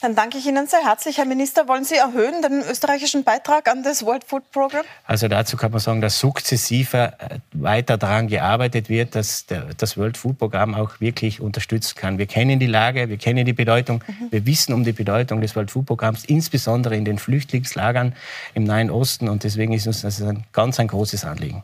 Dann 0.04 0.16
danke 0.16 0.38
ich 0.38 0.46
Ihnen 0.46 0.68
sehr 0.68 0.84
herzlich. 0.84 1.18
Herr 1.18 1.26
Minister, 1.26 1.70
wollen 1.70 1.86
Sie 1.86 1.96
erhöhen 1.96 2.42
den 2.42 2.62
österreichischen 2.70 3.24
Beitrag 3.24 3.70
an 3.70 3.84
das 3.84 4.06
World 4.06 4.26
Food 4.26 4.52
Program? 4.52 4.84
Also 5.06 5.30
dazu 5.30 5.56
kann 5.56 5.72
man 5.72 5.80
sagen, 5.80 6.02
dass 6.02 6.20
sukzessive 6.20 7.14
äh, 7.20 7.40
weiter 7.54 7.98
daran 7.98 8.28
gearbeitet 8.28 8.90
wird, 8.90 9.16
dass 9.16 9.46
der, 9.46 9.70
das 9.78 9.96
World 9.96 10.18
Food 10.18 10.40
Program 10.40 10.76
auch 10.76 11.00
wirklich 11.00 11.40
unterstützen 11.40 11.96
kann. 11.96 12.18
Wir 12.18 12.26
kennen 12.26 12.60
die 12.60 12.68
Lage, 12.68 13.08
wir 13.08 13.16
kennen 13.16 13.46
die 13.46 13.54
Bedeutung, 13.54 14.04
mhm. 14.06 14.28
wir 14.30 14.46
wissen 14.46 14.74
um 14.74 14.84
die 14.84 14.92
Bedeutung 14.92 15.40
des 15.40 15.56
World 15.56 15.72
Food 15.72 15.86
Programms, 15.86 16.26
insbesondere 16.26 16.98
in 16.98 17.06
den 17.06 17.18
Flüchtlingslagern 17.18 18.14
im 18.56 18.66
Nahen 18.66 18.92
Osten. 18.92 19.30
Und 19.30 19.46
deswegen 19.46 19.72
ist 19.72 19.88
uns 19.88 20.02
das 20.02 20.22
ein 20.22 20.44
ganz 20.52 20.82
ein 20.82 20.90
großes 20.90 21.24
Anliegen. 21.24 21.64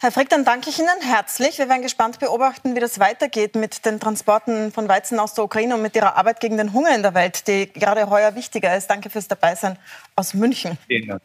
Herr 0.00 0.12
Frick, 0.12 0.28
dann 0.28 0.44
danke 0.44 0.70
ich 0.70 0.78
Ihnen 0.78 0.88
herzlich. 1.02 1.58
Wir 1.58 1.68
werden 1.68 1.82
gespannt 1.82 2.20
beobachten, 2.20 2.76
wie 2.76 2.80
das 2.80 3.00
weitergeht 3.00 3.56
mit 3.56 3.84
den 3.84 3.98
Transporten 3.98 4.70
von 4.70 4.86
Weizen 4.88 5.18
aus 5.18 5.34
der 5.34 5.42
Ukraine 5.42 5.74
und 5.74 5.82
mit 5.82 5.96
Ihrer 5.96 6.16
Arbeit 6.16 6.38
gegen 6.38 6.56
den 6.56 6.72
Hunger 6.72 6.94
in 6.94 7.02
der 7.02 7.14
Welt, 7.14 7.48
die 7.48 7.66
gerade 7.72 8.08
heuer 8.08 8.36
wichtiger 8.36 8.76
ist. 8.76 8.88
Danke 8.88 9.10
fürs 9.10 9.26
Dabeisein 9.26 9.76
aus 10.14 10.34
München. 10.34 10.78
Vielen 10.86 11.08
Dank. 11.08 11.22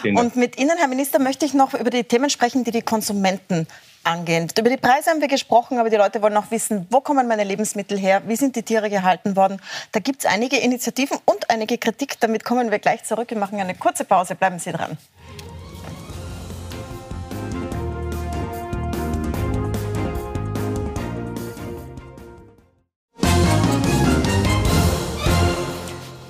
Vielen 0.00 0.14
Dank. 0.14 0.26
Und 0.26 0.36
mit 0.36 0.56
Ihnen, 0.58 0.78
Herr 0.78 0.86
Minister, 0.86 1.18
möchte 1.18 1.44
ich 1.44 1.54
noch 1.54 1.74
über 1.74 1.90
die 1.90 2.04
Themen 2.04 2.30
sprechen, 2.30 2.62
die 2.62 2.70
die 2.70 2.82
Konsumenten 2.82 3.66
angehen. 4.04 4.46
Über 4.56 4.70
die 4.70 4.76
Preise 4.76 5.10
haben 5.10 5.20
wir 5.20 5.26
gesprochen, 5.26 5.80
aber 5.80 5.90
die 5.90 5.96
Leute 5.96 6.22
wollen 6.22 6.36
auch 6.36 6.52
wissen, 6.52 6.86
wo 6.90 7.00
kommen 7.00 7.26
meine 7.26 7.42
Lebensmittel 7.42 7.98
her, 7.98 8.22
wie 8.28 8.36
sind 8.36 8.54
die 8.54 8.62
Tiere 8.62 8.90
gehalten 8.90 9.34
worden. 9.34 9.60
Da 9.90 9.98
gibt 9.98 10.20
es 10.20 10.26
einige 10.30 10.58
Initiativen 10.58 11.18
und 11.24 11.50
einige 11.50 11.78
Kritik. 11.78 12.20
Damit 12.20 12.44
kommen 12.44 12.70
wir 12.70 12.78
gleich 12.78 13.02
zurück. 13.02 13.30
Wir 13.30 13.38
machen 13.38 13.58
eine 13.58 13.74
kurze 13.74 14.04
Pause. 14.04 14.36
Bleiben 14.36 14.60
Sie 14.60 14.70
dran. 14.70 14.98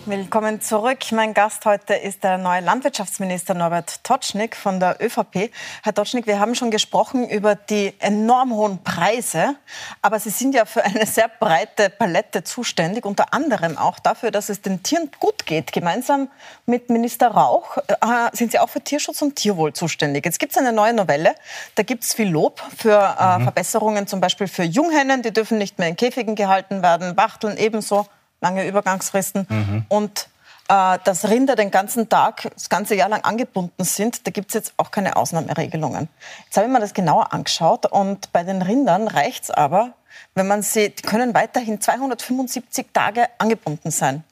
Willkommen 0.06 0.60
zurück. 0.60 0.98
Mein 1.12 1.32
Gast 1.32 1.64
heute 1.64 1.94
ist 1.94 2.24
der 2.24 2.36
neue 2.36 2.60
Landwirtschaftsminister 2.60 3.54
Norbert 3.54 4.04
Totschnig 4.04 4.54
von 4.54 4.78
der 4.78 4.98
ÖVP. 5.00 5.50
Herr 5.82 5.94
Totschnig, 5.94 6.26
wir 6.26 6.40
haben 6.40 6.54
schon 6.54 6.70
gesprochen 6.70 7.26
über 7.26 7.54
die 7.54 7.94
enorm 8.00 8.52
hohen 8.52 8.84
Preise, 8.84 9.56
aber 10.02 10.20
Sie 10.20 10.28
sind 10.28 10.54
ja 10.54 10.66
für 10.66 10.84
eine 10.84 11.06
sehr 11.06 11.30
breite 11.40 11.88
Palette 11.88 12.44
zuständig, 12.44 13.06
unter 13.06 13.32
anderem 13.32 13.78
auch 13.78 13.98
dafür, 13.98 14.30
dass 14.30 14.50
es 14.50 14.60
den 14.60 14.82
Tieren 14.82 15.10
gut 15.20 15.46
geht. 15.46 15.72
Gemeinsam 15.72 16.28
mit 16.66 16.90
Minister 16.90 17.28
Rauch 17.28 17.78
äh, 17.78 17.94
sind 18.32 18.52
Sie 18.52 18.58
auch 18.58 18.68
für 18.68 18.82
Tierschutz 18.82 19.22
und 19.22 19.36
Tierwohl 19.36 19.72
zuständig. 19.72 20.26
Jetzt 20.26 20.38
gibt 20.38 20.52
es 20.52 20.58
eine 20.58 20.74
neue 20.74 20.92
Novelle, 20.92 21.34
da 21.76 21.82
gibt 21.82 22.04
es 22.04 22.12
viel 22.12 22.28
Lob 22.28 22.62
für 22.76 23.16
äh, 23.18 23.38
mhm. 23.38 23.44
Verbesserungen, 23.44 24.06
zum 24.06 24.20
Beispiel 24.20 24.48
für 24.48 24.64
Junghennen, 24.64 25.22
die 25.22 25.32
dürfen 25.32 25.56
nicht 25.56 25.78
mehr 25.78 25.88
in 25.88 25.96
Käfigen 25.96 26.34
gehalten 26.34 26.82
werden, 26.82 27.16
Wachteln 27.16 27.56
ebenso 27.56 28.06
lange 28.44 28.68
Übergangsfristen 28.68 29.46
mhm. 29.48 29.84
und 29.88 30.28
äh, 30.68 30.98
dass 31.04 31.28
Rinder 31.28 31.56
den 31.56 31.70
ganzen 31.70 32.08
Tag, 32.08 32.50
das 32.54 32.68
ganze 32.68 32.94
Jahr 32.94 33.08
lang 33.08 33.22
angebunden 33.22 33.84
sind, 33.84 34.26
da 34.26 34.30
gibt 34.30 34.48
es 34.50 34.54
jetzt 34.54 34.74
auch 34.76 34.90
keine 34.90 35.16
Ausnahmeregelungen. 35.16 36.08
Jetzt 36.44 36.56
habe 36.56 36.66
ich 36.66 36.72
mir 36.72 36.80
das 36.80 36.94
genauer 36.94 37.32
angeschaut 37.32 37.86
und 37.86 38.32
bei 38.32 38.44
den 38.44 38.62
Rindern 38.62 39.08
reicht 39.08 39.44
es 39.44 39.50
aber, 39.50 39.94
wenn 40.34 40.46
man 40.46 40.62
sie, 40.62 40.90
die 40.90 41.02
können 41.02 41.34
weiterhin 41.34 41.80
275 41.80 42.86
Tage 42.92 43.26
angebunden 43.38 43.90
sein. 43.90 44.24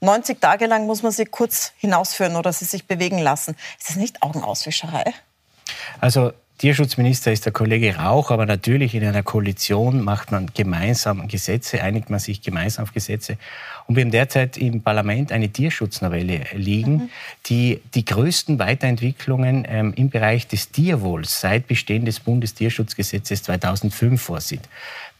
90 0.00 0.40
Tage 0.40 0.66
lang 0.66 0.86
muss 0.86 1.02
man 1.02 1.12
sie 1.12 1.24
kurz 1.24 1.72
hinausführen 1.76 2.36
oder 2.36 2.52
sie 2.52 2.64
sich 2.64 2.86
bewegen 2.86 3.18
lassen. 3.18 3.56
Ist 3.78 3.90
das 3.90 3.96
nicht 3.96 4.22
Augenauswischerei? 4.22 5.12
Also 6.00 6.32
Tierschutzminister 6.58 7.30
ist 7.30 7.44
der 7.44 7.52
Kollege 7.52 7.94
Rauch, 7.94 8.32
aber 8.32 8.44
natürlich 8.44 8.92
in 8.96 9.04
einer 9.04 9.22
Koalition 9.22 10.02
macht 10.02 10.32
man 10.32 10.50
gemeinsam 10.52 11.28
Gesetze, 11.28 11.80
einigt 11.84 12.10
man 12.10 12.18
sich 12.18 12.42
gemeinsam 12.42 12.82
auf 12.82 12.92
Gesetze. 12.92 13.38
Und 13.86 13.94
wir 13.94 14.02
haben 14.02 14.10
derzeit 14.10 14.56
im 14.56 14.82
Parlament 14.82 15.30
eine 15.30 15.50
Tierschutznovelle 15.50 16.46
liegen, 16.54 16.94
mhm. 16.94 17.10
die 17.46 17.80
die 17.94 18.04
größten 18.04 18.58
Weiterentwicklungen 18.58 19.66
ähm, 19.68 19.94
im 19.94 20.10
Bereich 20.10 20.48
des 20.48 20.72
Tierwohls 20.72 21.40
seit 21.40 21.68
Bestehen 21.68 22.04
des 22.04 22.18
Bundestierschutzgesetzes 22.18 23.44
2005 23.44 24.20
vorsieht 24.20 24.62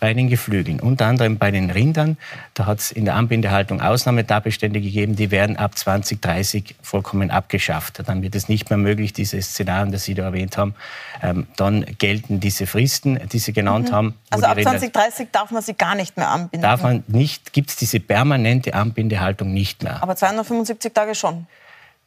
bei 0.00 0.14
den 0.14 0.28
Geflügeln, 0.28 0.80
unter 0.80 1.06
anderem 1.06 1.38
bei 1.38 1.50
den 1.50 1.70
Rindern. 1.70 2.16
Da 2.54 2.66
hat 2.66 2.78
es 2.78 2.92
in 2.92 3.04
der 3.04 3.14
Anbindehaltung 3.14 3.80
Ausnahmetatbestände 3.80 4.80
gegeben, 4.80 5.16
die 5.16 5.30
werden 5.30 5.56
ab 5.56 5.76
2030 5.76 6.76
vollkommen 6.82 7.30
abgeschafft. 7.30 8.02
Dann 8.06 8.22
wird 8.22 8.34
es 8.34 8.48
nicht 8.48 8.70
mehr 8.70 8.78
möglich, 8.78 9.12
diese 9.12 9.40
Szenarien, 9.42 9.90
das 9.90 10.04
Sie 10.04 10.14
da 10.14 10.24
erwähnt 10.24 10.56
haben, 10.56 10.74
ähm, 11.22 11.46
dann 11.56 11.84
gelten 11.98 12.40
diese 12.40 12.66
Fristen, 12.66 13.20
die 13.32 13.38
Sie 13.38 13.52
genannt 13.52 13.90
mhm. 13.90 13.94
haben. 13.94 14.14
Also 14.30 14.46
ab 14.46 14.60
2030 14.60 15.28
darf 15.32 15.50
man 15.50 15.62
sie 15.62 15.74
gar 15.74 15.94
nicht 15.94 16.16
mehr 16.16 16.28
anbinden? 16.28 16.62
Darf 16.62 16.82
man 16.82 17.02
nicht, 17.08 17.52
gibt 17.52 17.70
es 17.70 17.76
diese 17.76 18.00
permanente 18.00 18.74
Anbindehaltung 18.74 19.52
nicht 19.52 19.82
mehr. 19.82 20.02
Aber 20.02 20.14
275 20.14 20.92
Tage 20.92 21.14
schon? 21.14 21.46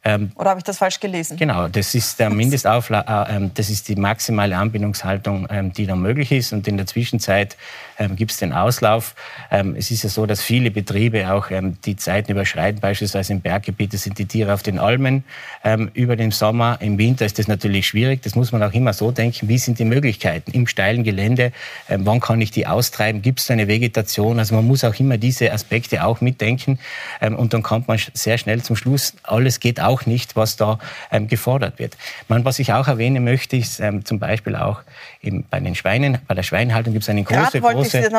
Ähm, 0.04 0.32
Oder 0.34 0.50
habe 0.50 0.58
ich 0.58 0.64
das 0.64 0.78
falsch 0.78 0.98
gelesen? 0.98 1.36
Genau, 1.36 1.68
das 1.68 1.94
ist 1.94 2.18
der 2.18 2.30
Mindestaufla 2.42 3.28
äh, 3.28 3.36
äh, 3.36 3.50
das 3.54 3.70
ist 3.70 3.88
die 3.88 3.94
maximale 3.94 4.56
Anbindungshaltung, 4.56 5.46
ähm, 5.50 5.72
die 5.72 5.86
dann 5.86 6.00
möglich 6.00 6.32
ist. 6.32 6.52
Und 6.52 6.66
in 6.66 6.76
der 6.76 6.86
Zwischenzeit 6.86 7.56
ähm, 7.98 8.16
gibt 8.16 8.32
es 8.32 8.38
den 8.38 8.52
Auslauf. 8.52 9.14
Ähm, 9.50 9.76
es 9.76 9.90
ist 9.90 10.02
ja 10.02 10.10
so, 10.10 10.26
dass 10.26 10.42
viele 10.42 10.70
Betriebe 10.70 11.32
auch 11.32 11.50
ähm, 11.50 11.76
die 11.84 11.94
Zeiten 11.96 12.32
überschreiten. 12.32 12.80
Beispielsweise 12.80 13.32
im 13.32 13.40
Berggebiet 13.40 13.92
sind 13.92 14.18
die 14.18 14.26
Tiere 14.26 14.54
auf 14.54 14.62
den 14.62 14.78
Almen 14.78 15.22
ähm, 15.62 15.90
über 15.94 16.16
den 16.16 16.32
Sommer. 16.32 16.78
Im 16.80 16.98
Winter 16.98 17.24
ist 17.24 17.38
das 17.38 17.46
natürlich 17.46 17.86
schwierig. 17.86 18.22
Das 18.22 18.34
muss 18.34 18.50
man 18.50 18.62
auch 18.62 18.72
immer 18.72 18.92
so 18.92 19.12
denken. 19.12 19.48
Wie 19.48 19.58
sind 19.58 19.78
die 19.78 19.84
Möglichkeiten 19.84 20.50
im 20.50 20.66
steilen 20.66 21.04
Gelände? 21.04 21.52
wann 21.88 22.20
kann 22.20 22.40
ich 22.40 22.50
die 22.50 22.66
austreiben? 22.66 23.22
Gibt 23.22 23.40
es 23.40 23.50
eine 23.50 23.68
Vegetation? 23.68 24.38
Also 24.38 24.54
man 24.54 24.66
muss 24.66 24.84
auch 24.84 24.94
immer 24.98 25.18
diese 25.18 25.52
Aspekte 25.52 26.04
auch 26.04 26.20
mitdenken. 26.20 26.78
und 27.20 27.52
dann 27.52 27.62
kommt 27.62 27.88
man 27.88 27.98
sehr 28.14 28.38
schnell 28.38 28.62
zum 28.62 28.76
Schluss. 28.76 29.14
Alles 29.22 29.60
geht 29.60 29.80
auch 29.80 29.91
auch 29.92 30.06
nicht, 30.06 30.36
was 30.36 30.56
da 30.56 30.78
ähm, 31.10 31.28
gefordert 31.28 31.78
wird. 31.78 31.96
Man, 32.28 32.44
was 32.44 32.58
ich 32.58 32.72
auch 32.72 32.88
erwähnen 32.88 33.24
möchte, 33.24 33.56
ist 33.56 33.80
ähm, 33.80 34.04
zum 34.04 34.18
Beispiel 34.18 34.56
auch 34.56 34.80
eben 35.22 35.44
bei 35.48 35.60
den 35.60 35.74
Schweinen, 35.74 36.18
bei 36.26 36.34
der 36.34 36.42
Schweinehaltung 36.42 36.92
gibt 36.92 37.04
es 37.04 37.08
eine 37.08 37.22
große, 37.22 37.60
große, 37.60 38.10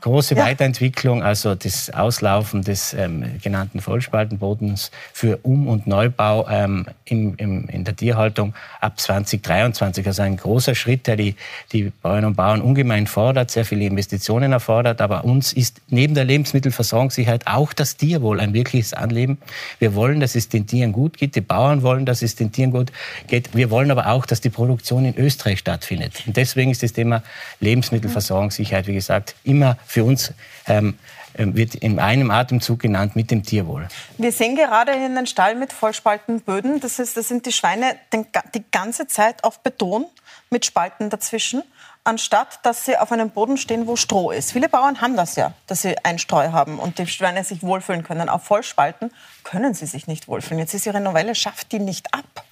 große 0.00 0.34
ja. 0.34 0.44
Weiterentwicklung, 0.44 1.22
also 1.22 1.54
das 1.54 1.90
Auslaufen 1.90 2.62
des 2.62 2.94
ähm, 2.94 3.24
genannten 3.42 3.80
Vollspaltenbodens 3.80 4.90
für 5.12 5.38
Um- 5.42 5.68
und 5.68 5.86
Neubau 5.86 6.46
ähm, 6.48 6.86
im, 7.04 7.34
im, 7.36 7.68
in 7.68 7.84
der 7.84 7.96
Tierhaltung 7.96 8.54
ab 8.80 9.00
2023. 9.00 10.06
Also 10.06 10.22
ein 10.22 10.36
großer 10.36 10.74
Schritt, 10.74 11.06
der 11.06 11.16
die, 11.16 11.34
die 11.72 11.90
Bäuerinnen 12.02 12.30
und 12.30 12.36
Bauern 12.36 12.60
ungemein 12.60 13.06
fordert, 13.06 13.50
sehr 13.50 13.64
viele 13.64 13.84
Investitionen 13.84 14.52
erfordert. 14.52 15.00
Aber 15.00 15.24
uns 15.24 15.52
ist 15.52 15.80
neben 15.88 16.14
der 16.14 16.24
Lebensmittelversorgungssicherheit 16.24 17.46
auch 17.46 17.72
das 17.72 17.96
Tierwohl 17.96 18.40
ein 18.40 18.52
wirkliches 18.52 18.92
Anliegen. 18.94 19.38
Wir 19.78 19.94
wollen, 19.94 20.20
dass 20.20 20.34
es 20.34 20.48
den 20.48 20.66
Tieren 20.66 20.92
gut 20.98 21.16
geht. 21.16 21.34
Die 21.36 21.40
Bauern 21.40 21.82
wollen, 21.82 22.04
dass 22.06 22.22
es 22.22 22.34
den 22.34 22.52
Tieren 22.52 22.72
gut 22.72 22.92
geht. 23.26 23.54
Wir 23.54 23.70
wollen 23.70 23.90
aber 23.90 24.08
auch, 24.08 24.26
dass 24.26 24.40
die 24.40 24.50
Produktion 24.50 25.04
in 25.04 25.16
Österreich 25.16 25.60
stattfindet. 25.60 26.24
Und 26.26 26.36
deswegen 26.36 26.70
ist 26.70 26.82
das 26.82 26.92
Thema 26.92 27.22
Lebensmittelversorgungssicherheit, 27.60 28.86
wie 28.86 28.94
gesagt, 28.94 29.34
immer 29.44 29.78
für 29.86 30.04
uns 30.04 30.32
ähm, 30.66 30.98
ähm, 31.38 31.56
wird 31.56 31.76
in 31.76 32.00
einem 32.00 32.30
Atemzug 32.30 32.80
genannt 32.80 33.14
mit 33.14 33.30
dem 33.30 33.44
Tierwohl. 33.44 33.86
Wir 34.16 34.32
sehen 34.32 34.56
gerade 34.56 34.92
in 34.92 35.14
den 35.14 35.26
Stall 35.26 35.54
mit 35.54 35.72
Vollspaltenböden, 35.72 36.80
das, 36.80 36.98
ist, 36.98 37.16
das 37.16 37.28
sind 37.28 37.46
die 37.46 37.52
Schweine 37.52 37.96
die 38.12 38.64
ganze 38.72 39.06
Zeit 39.06 39.44
auf 39.44 39.60
Beton 39.60 40.06
mit 40.50 40.66
Spalten 40.66 41.10
dazwischen, 41.10 41.62
anstatt 42.08 42.60
dass 42.62 42.86
sie 42.86 42.96
auf 42.96 43.12
einem 43.12 43.30
Boden 43.30 43.58
stehen, 43.58 43.86
wo 43.86 43.94
Stroh 43.94 44.30
ist. 44.30 44.52
Viele 44.52 44.68
Bauern 44.68 45.00
haben 45.00 45.14
das 45.16 45.36
ja, 45.36 45.52
dass 45.66 45.82
sie 45.82 45.94
Einstreu 46.04 46.52
haben 46.52 46.78
und 46.78 46.98
die 46.98 47.06
Schweine 47.06 47.44
sich 47.44 47.62
wohlfühlen 47.62 48.02
können. 48.02 48.28
Auf 48.30 48.44
Vollspalten 48.44 49.12
können 49.44 49.74
sie 49.74 49.86
sich 49.86 50.06
nicht 50.06 50.26
wohlfühlen. 50.26 50.58
Jetzt 50.58 50.72
ist 50.74 50.86
ihre 50.86 51.00
Novelle, 51.00 51.34
schafft 51.34 51.70
die 51.70 51.78
nicht 51.78 52.14
ab. 52.14 52.44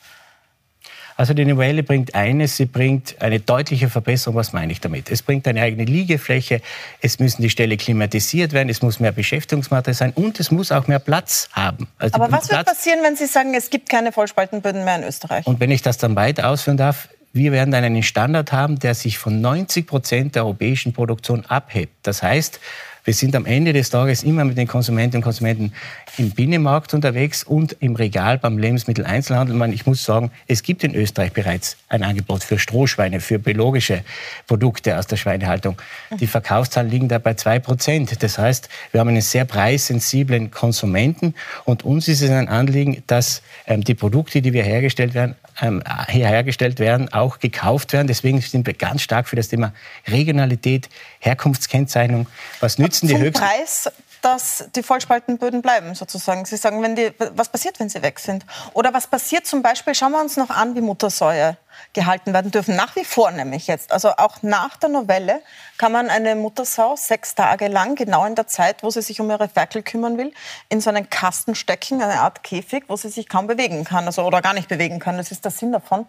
Also 1.19 1.33
die 1.33 1.47
Novelle 1.47 1.83
bringt 1.83 2.15
eines, 2.15 2.59
sie 2.59 2.67
bringt 2.67 3.17
eine 3.23 3.41
deutliche 3.41 3.89
Verbesserung. 3.89 4.37
Was 4.37 4.53
meine 4.53 4.71
ich 4.71 4.83
damit? 4.83 5.11
Es 5.11 5.23
bringt 5.23 5.49
eine 5.49 5.63
eigene 5.63 5.85
Liegefläche, 5.85 6.61
es 7.01 7.19
müssen 7.19 7.41
die 7.41 7.49
Ställe 7.49 7.79
klimatisiert 7.79 8.53
werden, 8.53 8.69
es 8.69 8.83
muss 8.83 9.01
mehr 9.01 9.13
Beschäftigungsmaterial 9.13 9.95
sein 9.95 10.13
und 10.13 10.39
es 10.39 10.51
muss 10.51 10.71
auch 10.71 10.87
mehr 10.87 10.99
Platz 10.99 11.49
haben. 11.53 11.89
Also 11.97 12.17
Aber 12.17 12.31
was 12.31 12.49
Platz 12.49 12.51
wird 12.51 12.67
passieren, 12.67 12.99
wenn 13.03 13.17
Sie 13.17 13.25
sagen, 13.25 13.55
es 13.55 13.71
gibt 13.71 13.89
keine 13.89 14.13
Vollspaltenböden 14.13 14.85
mehr 14.85 14.97
in 14.97 15.05
Österreich? 15.05 15.47
Und 15.47 15.59
wenn 15.59 15.71
ich 15.71 15.81
das 15.81 15.97
dann 15.97 16.17
weiter 16.17 16.51
ausführen 16.51 16.77
darf, 16.77 17.09
wir 17.37 17.53
werden 17.53 17.71
dann 17.71 17.85
einen 17.85 18.03
Standard 18.03 18.51
haben, 18.51 18.79
der 18.79 18.95
sich 18.95 19.19
von 19.19 19.41
90 19.41 19.87
Prozent 19.87 20.35
der 20.35 20.45
europäischen 20.45 20.93
Produktion 20.93 21.45
abhebt. 21.47 21.95
Das 22.03 22.23
heißt, 22.23 22.59
wir 23.07 23.15
sind 23.15 23.37
am 23.37 23.47
Ende 23.47 23.73
des 23.73 23.91
Tages 23.91 24.25
immer 24.25 24.45
mit 24.45 24.59
den 24.59 24.67
Konsumentinnen 24.67 25.23
und 25.23 25.25
Konsumenten 25.25 25.73
im 26.19 26.33
Binnenmarkt 26.33 26.93
unterwegs 26.93 27.45
und 27.45 27.77
im 27.79 27.95
Regal 27.95 28.37
beim 28.37 28.59
Lebensmitteleinzelhandel. 28.59 29.73
Ich 29.73 29.87
muss 29.87 30.03
sagen, 30.03 30.33
es 30.49 30.65
gibt 30.65 30.83
in 30.83 30.93
Österreich 30.93 31.33
bereits 31.33 31.77
ein 31.89 32.03
Angebot 32.03 32.43
für 32.43 32.59
Strohschweine, 32.59 33.21
für 33.21 33.39
biologische 33.39 34.03
Produkte 34.49 34.99
aus 34.99 35.07
der 35.07 35.19
Schweinehaltung. 35.19 35.81
Die 36.19 36.27
Verkaufszahlen 36.27 36.91
liegen 36.91 37.07
da 37.07 37.19
bei 37.19 37.35
zwei 37.35 37.61
Prozent. 37.61 38.21
Das 38.25 38.39
heißt, 38.39 38.69
wir 38.91 38.99
haben 38.99 39.09
einen 39.09 39.21
sehr 39.21 39.45
preissensiblen 39.45 40.51
Konsumenten 40.51 41.35
und 41.65 41.85
uns 41.85 42.09
ist 42.09 42.23
es 42.23 42.31
ein 42.31 42.49
Anliegen, 42.49 43.05
dass 43.07 43.43
ähm, 43.69 43.85
die 43.85 43.95
Produkte, 43.95 44.43
die 44.43 44.53
wir 44.53 44.65
hergestellt 44.65 45.15
werden, 45.15 45.37
ähm, 45.61 45.83
hier 46.09 46.27
hergestellt 46.29 46.79
werden, 46.79 47.13
auch 47.13 47.39
gekauft 47.39 47.93
werden. 47.93 48.07
Deswegen 48.07 48.41
sind 48.41 48.67
wir 48.67 48.75
ganz 48.75 49.03
stark 49.03 49.29
für 49.29 49.37
das 49.37 49.49
Thema 49.49 49.73
Regionalität, 50.07 50.89
Herkunftskennzeichnung. 51.21 52.27
Was 52.61 52.79
nützen 52.79 53.09
die 53.09 53.19
höchsten... 53.19 53.45
Preis 53.45 53.91
dass 54.23 54.69
die 54.75 54.83
Vollspaltenböden 54.83 55.63
bleiben, 55.63 55.95
sozusagen. 55.95 56.45
Sie 56.45 56.57
sagen, 56.57 56.83
wenn 56.83 56.97
die, 56.97 57.13
was 57.35 57.49
passiert, 57.49 57.81
wenn 57.81 57.89
sie 57.89 58.03
weg 58.03 58.19
sind? 58.19 58.45
Oder 58.73 58.93
was 58.93 59.07
passiert 59.07 59.47
zum 59.47 59.63
Beispiel, 59.63 59.95
schauen 59.95 60.13
wir 60.13 60.21
uns 60.21 60.37
noch 60.37 60.51
an, 60.51 60.75
wie 60.75 60.81
Muttersäue 60.81 61.57
gehalten 61.93 62.33
werden 62.33 62.51
dürfen. 62.51 62.77
Nach 62.77 62.95
wie 62.97 63.05
vor 63.05 63.31
nämlich 63.31 63.67
jetzt. 63.67 63.93
Also 63.93 64.11
auch 64.17 64.43
nach 64.43 64.77
der 64.77 64.89
Novelle 64.89 65.41
kann 65.79 65.93
man 65.93 66.09
eine 66.09 66.35
Muttersau 66.35 66.97
sechs 66.97 67.35
Tage 67.35 67.69
lang, 67.69 67.95
genau 67.95 68.25
in 68.25 68.35
der 68.35 68.47
Zeit, 68.47 68.83
wo 68.83 68.91
sie 68.91 69.03
sich 69.03 69.21
um 69.21 69.31
ihre 69.31 69.49
Ferkel 69.49 69.83
kümmern 69.83 70.19
will, 70.19 70.33
in 70.69 70.81
so 70.81 70.91
einen 70.91 71.09
Kasten 71.11 71.55
stecken, 71.55 72.03
eine 72.03 72.21
Art 72.21 72.43
Käfig, 72.43 72.85
wo 72.89 72.97
sie 72.97 73.09
sich 73.09 73.29
kaum 73.29 73.47
bewegen 73.47 73.85
kann, 73.85 74.07
also 74.07 74.23
oder 74.23 74.43
gar 74.43 74.55
nicht 74.55 74.69
bewegen 74.69 74.99
kann. 74.99 75.17
Das 75.17 75.31
ist 75.31 75.45
der 75.45 75.53
Sinn 75.53 75.73
davon. 75.73 76.07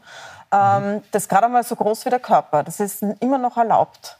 Ähm, 0.52 1.04
das 1.12 1.24
ist 1.24 1.30
gerade 1.30 1.48
einmal 1.48 1.64
so 1.64 1.76
groß 1.76 2.06
wie 2.06 2.10
der 2.10 2.20
Körper. 2.20 2.64
Das 2.64 2.80
ist 2.80 3.04
immer 3.20 3.38
noch 3.38 3.58
erlaubt. 3.58 4.18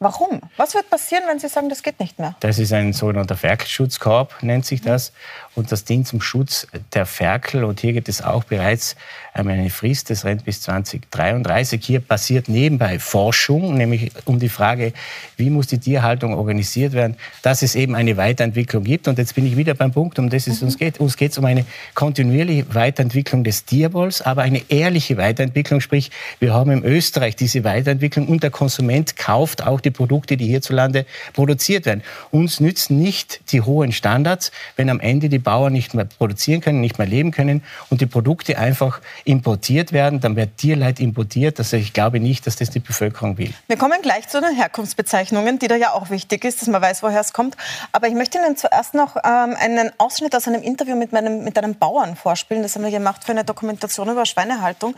Warum? 0.00 0.40
Was 0.56 0.74
wird 0.74 0.88
passieren, 0.90 1.24
wenn 1.28 1.40
Sie 1.40 1.48
sagen, 1.48 1.68
das 1.68 1.82
geht 1.82 1.98
nicht 1.98 2.20
mehr? 2.20 2.36
Das 2.38 2.60
ist 2.60 2.72
ein 2.72 2.92
sogenannter 2.92 3.36
Ferkelschutzkorb, 3.36 4.42
nennt 4.42 4.64
sich 4.64 4.80
das. 4.80 5.12
Und 5.56 5.72
das 5.72 5.82
dient 5.82 6.06
zum 6.06 6.20
Schutz 6.20 6.68
der 6.94 7.04
Ferkel. 7.04 7.64
Und 7.64 7.80
hier 7.80 7.92
gibt 7.92 8.08
es 8.08 8.22
auch 8.22 8.44
bereits 8.44 8.94
eine 9.34 9.70
Frist, 9.70 10.10
das 10.10 10.24
rennt 10.24 10.44
bis 10.44 10.62
2033. 10.62 11.84
Hier 11.84 12.00
passiert 12.00 12.48
nebenbei 12.48 12.98
Forschung, 12.98 13.76
nämlich 13.76 14.10
um 14.24 14.38
die 14.38 14.48
Frage, 14.48 14.92
wie 15.36 15.50
muss 15.50 15.68
die 15.68 15.78
Tierhaltung 15.78 16.34
organisiert 16.34 16.92
werden, 16.92 17.16
dass 17.42 17.62
es 17.62 17.74
eben 17.74 17.94
eine 17.94 18.16
Weiterentwicklung 18.16 18.84
gibt. 18.84 19.08
Und 19.08 19.18
jetzt 19.18 19.34
bin 19.34 19.46
ich 19.46 19.56
wieder 19.56 19.74
beim 19.74 19.92
Punkt, 19.92 20.18
um 20.18 20.30
das 20.30 20.46
es 20.46 20.62
uns 20.62 20.74
mhm. 20.74 20.78
geht. 20.78 21.00
Uns 21.00 21.16
geht 21.16 21.32
es 21.32 21.38
um 21.38 21.44
eine 21.44 21.64
kontinuierliche 21.94 22.74
Weiterentwicklung 22.74 23.44
des 23.44 23.64
Tierwohls, 23.64 24.22
aber 24.22 24.42
eine 24.42 24.62
ehrliche 24.68 25.16
Weiterentwicklung. 25.16 25.80
Sprich, 25.80 26.10
wir 26.40 26.54
haben 26.54 26.70
in 26.70 26.84
Österreich 26.84 27.36
diese 27.36 27.64
Weiterentwicklung 27.64 28.28
und 28.28 28.42
der 28.42 28.50
Konsument 28.50 29.16
kauft 29.16 29.64
auch 29.64 29.80
die 29.80 29.87
Produkte, 29.90 30.36
die 30.36 30.46
hierzulande 30.46 31.06
produziert 31.32 31.86
werden. 31.86 32.02
Uns 32.30 32.60
nützen 32.60 32.98
nicht 32.98 33.52
die 33.52 33.60
hohen 33.60 33.92
Standards, 33.92 34.52
wenn 34.76 34.90
am 34.90 35.00
Ende 35.00 35.28
die 35.28 35.38
Bauern 35.38 35.72
nicht 35.72 35.94
mehr 35.94 36.04
produzieren 36.04 36.60
können, 36.60 36.80
nicht 36.80 36.98
mehr 36.98 37.06
leben 37.06 37.30
können 37.30 37.62
und 37.90 38.00
die 38.00 38.06
Produkte 38.06 38.58
einfach 38.58 39.00
importiert 39.24 39.92
werden, 39.92 40.20
dann 40.20 40.36
wird 40.36 40.56
Tierleid 40.56 41.00
importiert. 41.00 41.58
Also 41.58 41.76
ich 41.76 41.92
glaube 41.92 42.20
nicht, 42.20 42.46
dass 42.46 42.56
das 42.56 42.70
die 42.70 42.80
Bevölkerung 42.80 43.38
will. 43.38 43.52
Wir 43.66 43.76
kommen 43.76 44.00
gleich 44.02 44.28
zu 44.28 44.40
den 44.40 44.54
Herkunftsbezeichnungen, 44.54 45.58
die 45.58 45.68
da 45.68 45.76
ja 45.76 45.92
auch 45.92 46.10
wichtig 46.10 46.44
ist, 46.44 46.60
dass 46.60 46.68
man 46.68 46.82
weiß, 46.82 47.02
woher 47.02 47.20
es 47.20 47.32
kommt. 47.32 47.56
Aber 47.92 48.08
ich 48.08 48.14
möchte 48.14 48.38
Ihnen 48.38 48.56
zuerst 48.56 48.94
noch 48.94 49.16
ähm, 49.16 49.56
einen 49.58 49.90
Ausschnitt 49.98 50.34
aus 50.34 50.46
einem 50.48 50.62
Interview 50.62 50.96
mit, 50.96 51.12
meinem, 51.12 51.44
mit 51.44 51.58
einem 51.58 51.74
Bauern 51.74 52.16
vorspielen. 52.16 52.62
Das 52.62 52.74
haben 52.74 52.84
wir 52.84 52.90
gemacht 52.90 53.24
für 53.24 53.32
eine 53.32 53.44
Dokumentation 53.44 54.08
über 54.08 54.26
Schweinehaltung. 54.26 54.94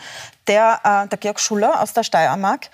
Der, 0.47 0.81
äh, 0.85 1.09
der 1.09 1.19
Georg 1.19 1.41
Schuller 1.41 1.81
aus 1.81 1.93
der 1.93 2.03
Steiermark, 2.03 2.71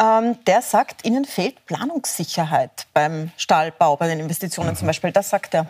der 0.00 0.62
sagt, 0.62 1.04
Ihnen 1.04 1.24
fehlt 1.24 1.66
Planungssicherheit 1.66 2.86
beim 2.94 3.32
Stallbau, 3.36 3.96
bei 3.96 4.06
den 4.06 4.20
Investitionen 4.20 4.70
mhm. 4.70 4.76
zum 4.76 4.86
Beispiel. 4.86 5.10
Das 5.10 5.30
sagt 5.30 5.54
er. 5.54 5.66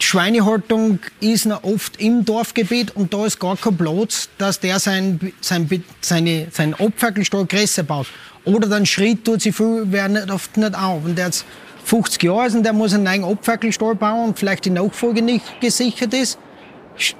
Schweinehaltung 0.00 1.00
ist 1.20 1.46
noch 1.46 1.64
oft 1.64 2.00
im 2.00 2.24
Dorfgebiet 2.24 2.94
und 2.94 3.12
da 3.12 3.26
ist 3.26 3.40
gar 3.40 3.56
kein 3.56 3.76
Platz, 3.76 4.28
dass 4.38 4.60
der 4.60 4.78
sein, 4.78 5.32
sein, 5.40 5.84
seine, 6.00 6.48
sein 6.52 6.74
Abfackelstall 6.74 7.46
größer 7.46 7.82
baut. 7.82 8.06
Oder 8.44 8.68
dann 8.68 8.86
Schritt 8.86 9.24
tut 9.24 9.42
sich 9.42 9.54
viel, 9.54 9.82
wer 9.86 10.08
nicht, 10.08 10.30
oft 10.30 10.56
nicht 10.56 10.74
auf. 10.76 11.04
Und 11.04 11.16
der 11.16 11.26
jetzt 11.26 11.44
50 11.84 12.22
Jahre 12.22 12.46
ist 12.46 12.54
und 12.54 12.62
der 12.62 12.72
muss 12.72 12.94
einen 12.94 13.04
neuen 13.04 13.24
Abfackelstall 13.24 13.94
bauen 13.94 14.28
und 14.28 14.38
vielleicht 14.38 14.64
die 14.64 14.70
Nachfolge 14.70 15.22
nicht 15.22 15.60
gesichert 15.60 16.14
ist, 16.14 16.38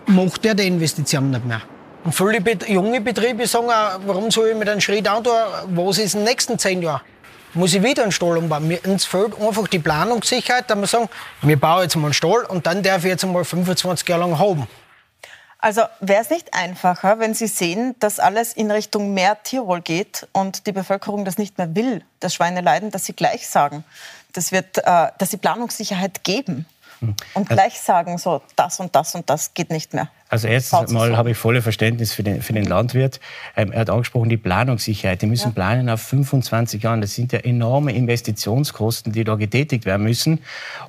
macht 0.06 0.44
er 0.44 0.54
die 0.54 0.66
Investition 0.66 1.30
nicht 1.30 1.44
mehr. 1.44 1.62
Und 2.04 2.12
viele 2.12 2.40
junge 2.66 3.00
Betriebe 3.00 3.46
sagen 3.46 3.70
auch, 3.70 4.00
warum 4.06 4.30
soll 4.30 4.48
ich 4.48 4.56
mit 4.56 4.68
einem 4.68 4.80
Schritt 4.80 5.08
antun, 5.08 5.32
was 5.68 5.98
ist 5.98 6.14
in 6.14 6.20
den 6.20 6.28
nächsten 6.28 6.58
zehn 6.58 6.82
Jahren? 6.82 7.00
muss 7.54 7.74
ich 7.74 7.82
wieder 7.82 8.02
einen 8.02 8.12
Stall 8.12 8.38
umbauen. 8.38 8.66
Mir, 8.68 8.80
uns 8.86 9.04
fehlt 9.04 9.38
einfach 9.40 9.68
die 9.68 9.78
Planungssicherheit, 9.78 10.68
dass 10.70 10.78
wir 10.78 10.86
sagen, 10.86 11.08
wir 11.42 11.58
bauen 11.58 11.82
jetzt 11.82 11.96
mal 11.96 12.04
einen 12.04 12.14
Stall 12.14 12.44
und 12.44 12.66
dann 12.66 12.82
darf 12.82 13.04
ich 13.04 13.10
jetzt 13.10 13.24
mal 13.26 13.44
25 13.44 14.08
Jahre 14.08 14.22
lang 14.22 14.38
haben. 14.38 14.66
Also 15.60 15.82
wäre 16.00 16.22
es 16.22 16.30
nicht 16.30 16.54
einfacher, 16.54 17.18
wenn 17.18 17.34
Sie 17.34 17.48
sehen, 17.48 17.96
dass 17.98 18.20
alles 18.20 18.52
in 18.52 18.70
Richtung 18.70 19.12
mehr 19.12 19.42
Tierwohl 19.42 19.80
geht 19.80 20.28
und 20.32 20.68
die 20.68 20.72
Bevölkerung 20.72 21.24
das 21.24 21.36
nicht 21.36 21.58
mehr 21.58 21.74
will, 21.74 22.04
das 22.20 22.34
Schweineleiden, 22.34 22.92
dass 22.92 23.04
Sie 23.06 23.12
gleich 23.12 23.48
sagen, 23.48 23.82
das 24.34 24.52
wird, 24.52 24.78
äh, 24.78 25.08
dass 25.18 25.30
Sie 25.30 25.36
Planungssicherheit 25.36 26.22
geben. 26.22 26.64
Und 27.34 27.48
gleich 27.48 27.80
sagen, 27.80 28.18
so 28.18 28.42
das 28.56 28.80
und 28.80 28.94
das 28.94 29.14
und 29.14 29.28
das 29.30 29.54
geht 29.54 29.70
nicht 29.70 29.94
mehr? 29.94 30.08
Also 30.28 30.46
erstens 30.46 30.90
mal 30.92 31.16
habe 31.16 31.30
ich 31.30 31.38
volle 31.38 31.62
Verständnis 31.62 32.12
für 32.12 32.22
den, 32.22 32.42
für 32.42 32.52
den 32.52 32.64
Landwirt. 32.64 33.18
Ähm, 33.56 33.72
er 33.72 33.80
hat 33.80 33.90
angesprochen, 33.90 34.28
die 34.28 34.36
Planungssicherheit. 34.36 35.22
Die 35.22 35.26
müssen 35.26 35.48
ja. 35.48 35.54
planen 35.54 35.88
auf 35.88 36.02
25 36.02 36.82
Jahren. 36.82 37.00
Das 37.00 37.14
sind 37.14 37.32
ja 37.32 37.38
enorme 37.38 37.92
Investitionskosten, 37.92 39.12
die 39.12 39.24
da 39.24 39.36
getätigt 39.36 39.86
werden 39.86 40.02
müssen. 40.02 40.40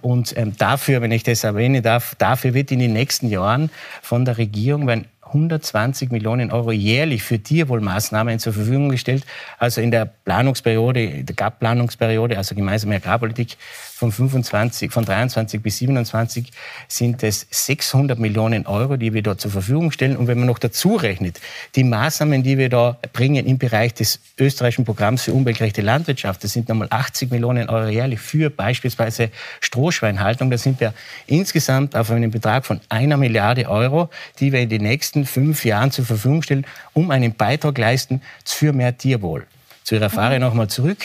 Und 0.02 0.36
ähm, 0.38 0.58
dafür, 0.58 1.02
wenn 1.02 1.12
ich 1.12 1.24
das 1.24 1.44
erwähnen 1.46 1.82
darf, 1.82 2.16
dafür 2.16 2.54
wird 2.54 2.72
in 2.72 2.80
den 2.80 2.92
nächsten 2.92 3.30
Jahren 3.30 3.70
von 4.02 4.26
der 4.26 4.38
Regierung 4.38 4.88
werden 4.88 5.06
120 5.30 6.12
Millionen 6.12 6.52
Euro 6.52 6.72
jährlich 6.72 7.24
für 7.24 7.40
Tierwohlmaßnahmen 7.40 8.40
zur 8.40 8.54
Verfügung 8.54 8.90
gestellt. 8.90 9.26
Also 9.58 9.82
in 9.82 9.92
der 9.92 10.06
Planungsperiode, 10.06 11.24
der 11.24 11.36
GAP-Planungsperiode, 11.36 12.38
also 12.38 12.56
gemeinsame 12.56 12.96
Agrarpolitik, 12.96 13.58
von 14.00 14.14
25, 14.14 14.94
von 14.94 15.04
23 15.04 15.62
bis 15.62 15.80
27 15.80 16.54
sind 16.88 17.22
es 17.22 17.46
600 17.52 18.18
Millionen 18.18 18.66
Euro, 18.66 18.96
die 18.96 19.14
wir 19.14 19.22
da 19.22 19.38
zur 19.38 19.52
Verfügung 19.52 19.92
stellen. 19.92 20.16
Und 20.16 20.28
wenn 20.28 20.38
man 20.38 20.48
noch 20.48 20.58
dazu 20.58 20.96
rechnet, 20.96 21.42
die 21.76 21.84
Maßnahmen, 21.84 22.42
die 22.42 22.58
wir 22.58 22.70
da 22.70 22.98
bringen 23.12 23.46
im 23.46 23.58
Bereich 23.58 23.94
des 23.94 24.22
österreichischen 24.40 24.86
Programms 24.86 25.24
für 25.24 25.34
umweltgerechte 25.34 25.82
Landwirtschaft, 25.82 26.46
das 26.46 26.54
sind 26.54 26.70
nochmal 26.70 26.88
80 26.90 27.30
Millionen 27.30 27.68
Euro 27.68 27.90
jährlich 27.90 28.22
für 28.22 28.50
beispielsweise 28.50 29.32
Strohschweinhaltung. 29.60 30.50
Da 30.50 30.58
sind 30.58 30.80
wir 30.80 30.94
insgesamt 31.28 31.94
auf 31.94 32.10
einen 32.10 32.32
Betrag 32.32 32.66
von 32.66 32.80
einer 32.88 33.18
Milliarde 33.18 33.68
Euro, 33.70 34.10
die 34.40 34.54
wir 34.54 34.62
in 34.62 34.70
den 34.70 34.84
nächsten 34.84 35.19
fünf 35.26 35.66
Jahren 35.66 35.92
zur 35.92 36.06
Verfügung 36.06 36.42
stellen, 36.42 36.66
um 36.94 37.12
einen 37.12 37.34
Beitrag 37.34 37.78
leisten 37.78 38.22
für 38.46 38.74
mehr 38.74 38.98
Tierwohl. 38.98 39.46
Zu 39.84 39.96
Ihrer 39.96 40.10
Frage 40.10 40.36
mhm. 40.36 40.42
nochmal 40.42 40.68
zurück. 40.68 41.00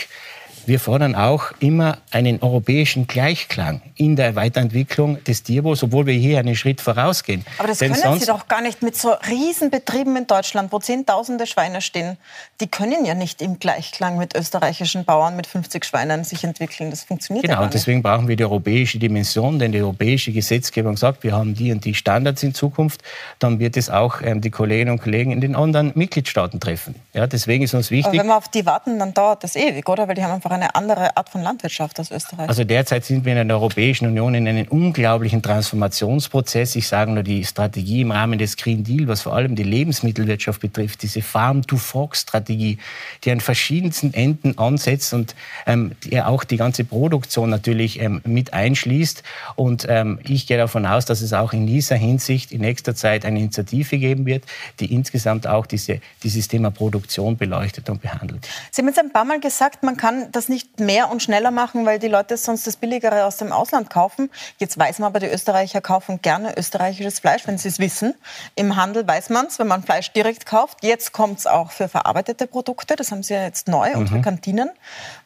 Wir 0.66 0.81
fordern 0.81 1.14
auch 1.14 1.53
immer 1.61 1.98
einen 2.11 2.40
europäischen 2.40 3.07
Gleichklang 3.07 3.83
in 3.96 4.16
der 4.16 4.35
Weiterentwicklung 4.35 5.22
des 5.24 5.42
Tierwohls, 5.42 5.83
obwohl 5.83 6.07
wir 6.07 6.14
hier 6.14 6.38
einen 6.38 6.57
Schritt 6.57 6.81
vorausgehen. 6.81 7.44
Aber 7.59 7.68
das 7.68 7.79
Denn 7.79 7.92
können 7.92 8.18
Sie 8.18 8.27
doch 8.27 8.48
gar 8.48 8.62
nicht 8.62 8.83
mit 8.83 8.96
so 8.96 9.11
Riesenbetrieben 9.11 10.16
in 10.16 10.27
Deutschland, 10.27 10.72
wo 10.72 10.79
Zehntausende 10.79 11.46
Schweine 11.46 11.83
stehen. 11.83 12.16
Die 12.61 12.66
können 12.66 13.05
ja 13.05 13.14
nicht 13.14 13.42
im 13.42 13.59
Gleichklang 13.59 14.16
mit 14.16 14.35
österreichischen 14.35 15.05
Bauern 15.05 15.37
mit 15.37 15.46
50 15.46 15.85
Schweinen 15.85 16.24
sich 16.24 16.44
entwickeln. 16.44 16.90
Das 16.90 17.05
funktioniert 17.05 17.42
genau, 17.42 17.55
ja 17.55 17.59
gar 17.61 17.66
nicht. 17.66 17.72
Genau, 17.72 17.81
deswegen 17.81 18.03
brauchen 18.03 18.29
wir 18.29 18.37
die 18.37 18.44
europäische 18.44 18.98
Dimension, 18.98 19.59
denn 19.59 19.72
die 19.72 19.83
europäische 19.83 20.33
Gesetzgebung 20.33 20.96
sagt, 20.96 21.24
wir 21.24 21.33
haben 21.33 21.55
die 21.55 21.72
und 21.72 21.85
die 21.85 21.94
Standards 21.94 22.42
in 22.42 22.55
Zukunft. 22.55 23.03
Dann 23.38 23.59
wird 23.59 23.77
es 23.77 23.90
auch 23.90 24.22
ähm, 24.22 24.40
die 24.40 24.50
Kolleginnen 24.50 24.92
und 24.92 25.03
Kollegen 25.03 25.31
in 25.31 25.42
den 25.42 25.57
anderen 25.57 25.92
Mitgliedstaaten 25.94 26.59
treffen. 26.59 26.94
Ja, 27.12 27.27
deswegen 27.27 27.64
ist 27.64 27.74
uns 27.74 27.90
wichtig. 27.90 28.07
Aber 28.07 28.18
wenn 28.18 28.27
wir 28.29 28.37
auf 28.37 28.48
die 28.48 28.64
warten, 28.64 28.98
dann 28.98 29.12
dauert 29.12 29.44
das 29.44 29.57
ewig, 29.57 29.87
oder? 29.88 30.09
Weil 30.09 30.14
die 30.14 30.24
haben 30.24 30.33
einfach 30.33 30.54
eine 30.55 30.75
andere 30.75 31.17
Art 31.17 31.29
von 31.29 31.43
Landwirtschaft 31.43 31.99
als 31.99 32.11
Österreich. 32.11 32.49
Also 32.49 32.64
derzeit 32.64 33.05
sind 33.05 33.25
wir 33.25 33.40
in 33.40 33.49
der 33.49 33.57
Europäischen 33.57 34.07
Union 34.07 34.35
in 34.35 34.49
einem 34.49 34.67
unglaublichen 34.69 35.43
Transformationsprozess. 35.43 36.77
Ich 36.77 36.88
sage 36.88 37.11
nur 37.12 37.23
die 37.23 37.45
Strategie 37.45 38.03
im 38.03 38.11
Rahmen 38.11 38.38
des 38.38 38.57
Green 38.57 38.85
Deal, 38.85 39.09
was 39.09 39.23
vor 39.23 39.35
allem 39.35 39.57
die 39.57 39.62
Lebensmittelwirtschaft 39.62 40.61
betrifft, 40.61 41.03
diese 41.03 41.23
Farm-to-Fork-Strategie, 41.23 42.79
die 43.25 43.31
an 43.31 43.40
verschiedensten 43.40 44.14
Enden 44.14 44.59
ansetzt 44.59 45.12
und 45.14 45.35
ähm, 45.67 45.93
die 46.05 46.21
auch 46.21 46.45
die 46.45 46.57
ganze 46.57 46.85
Produktion 46.85 47.51
natürlich 47.51 48.01
ähm, 48.01 48.21
mit 48.25 48.53
einschließt. 48.53 49.23
Und 49.57 49.87
ähm, 49.88 50.19
ich 50.25 50.47
gehe 50.47 50.57
davon 50.57 50.87
aus, 50.87 51.05
dass 51.05 51.21
es 51.21 51.33
auch 51.33 51.53
in 51.53 51.67
dieser 51.67 51.97
Hinsicht 51.97 52.53
in 52.53 52.61
nächster 52.61 52.95
Zeit 52.95 53.25
eine 53.25 53.38
Initiative 53.38 53.99
geben 53.99 54.27
wird, 54.27 54.45
die 54.81 54.93
insgesamt 54.93 55.47
auch 55.47 55.67
diese, 55.67 56.01
dieses 56.23 56.49
Thema 56.49 56.71
Produktion 56.71 57.37
beleuchtet 57.37 57.88
und 57.90 58.03
behandelt. 58.03 58.49
Sie 58.71 58.81
haben 58.81 58.88
jetzt 58.88 58.99
ein 58.99 59.12
paar 59.12 59.25
Mal 59.25 59.40
gesagt, 59.40 59.83
man 59.83 59.97
kann 59.97 60.29
das 60.33 60.43
nicht 60.48 60.80
mehr 60.80 61.11
und 61.11 61.22
schneller 61.22 61.50
machen, 61.50 61.87
weil 61.87 61.98
die 61.98 62.09
Leute 62.09 62.37
sonst 62.37 62.66
das 62.66 62.76
Billigere 62.76 63.24
aus 63.24 63.37
dem 63.37 63.52
Ausland 63.52 63.90
kaufen. 63.90 64.30
Jetzt 64.59 64.78
weiß 64.78 64.98
man 64.98 65.09
aber, 65.09 65.20
die 65.20 65.26
Österreicher 65.26 65.80
kaufen 65.80 66.20
gerne 66.22 66.57
österreichisches 66.57 67.20
Fleisch, 67.20 67.46
wenn 67.46 67.59
sie 67.59 67.68
es 67.68 67.78
wissen. 67.78 68.14
Im 68.54 68.76
Handel 68.76 69.07
weiß 69.07 69.30
man 69.30 69.46
es, 69.46 69.59
wenn 69.59 69.66
man 69.66 69.83
Fleisch 69.83 70.12
direkt 70.12 70.46
kauft. 70.46 70.78
Jetzt 70.83 71.12
kommt 71.12 71.40
es 71.40 71.46
auch 71.46 71.70
für 71.70 71.88
verarbeitete 71.88 72.46
Produkte. 72.46 72.96
Das 72.96 73.11
haben 73.11 73.22
sie 73.22 73.35
ja 73.35 73.42
jetzt 73.42 73.68
neu, 73.68 73.90
mhm. 73.90 74.00
unsere 74.00 74.20
Kantinen. 74.20 74.70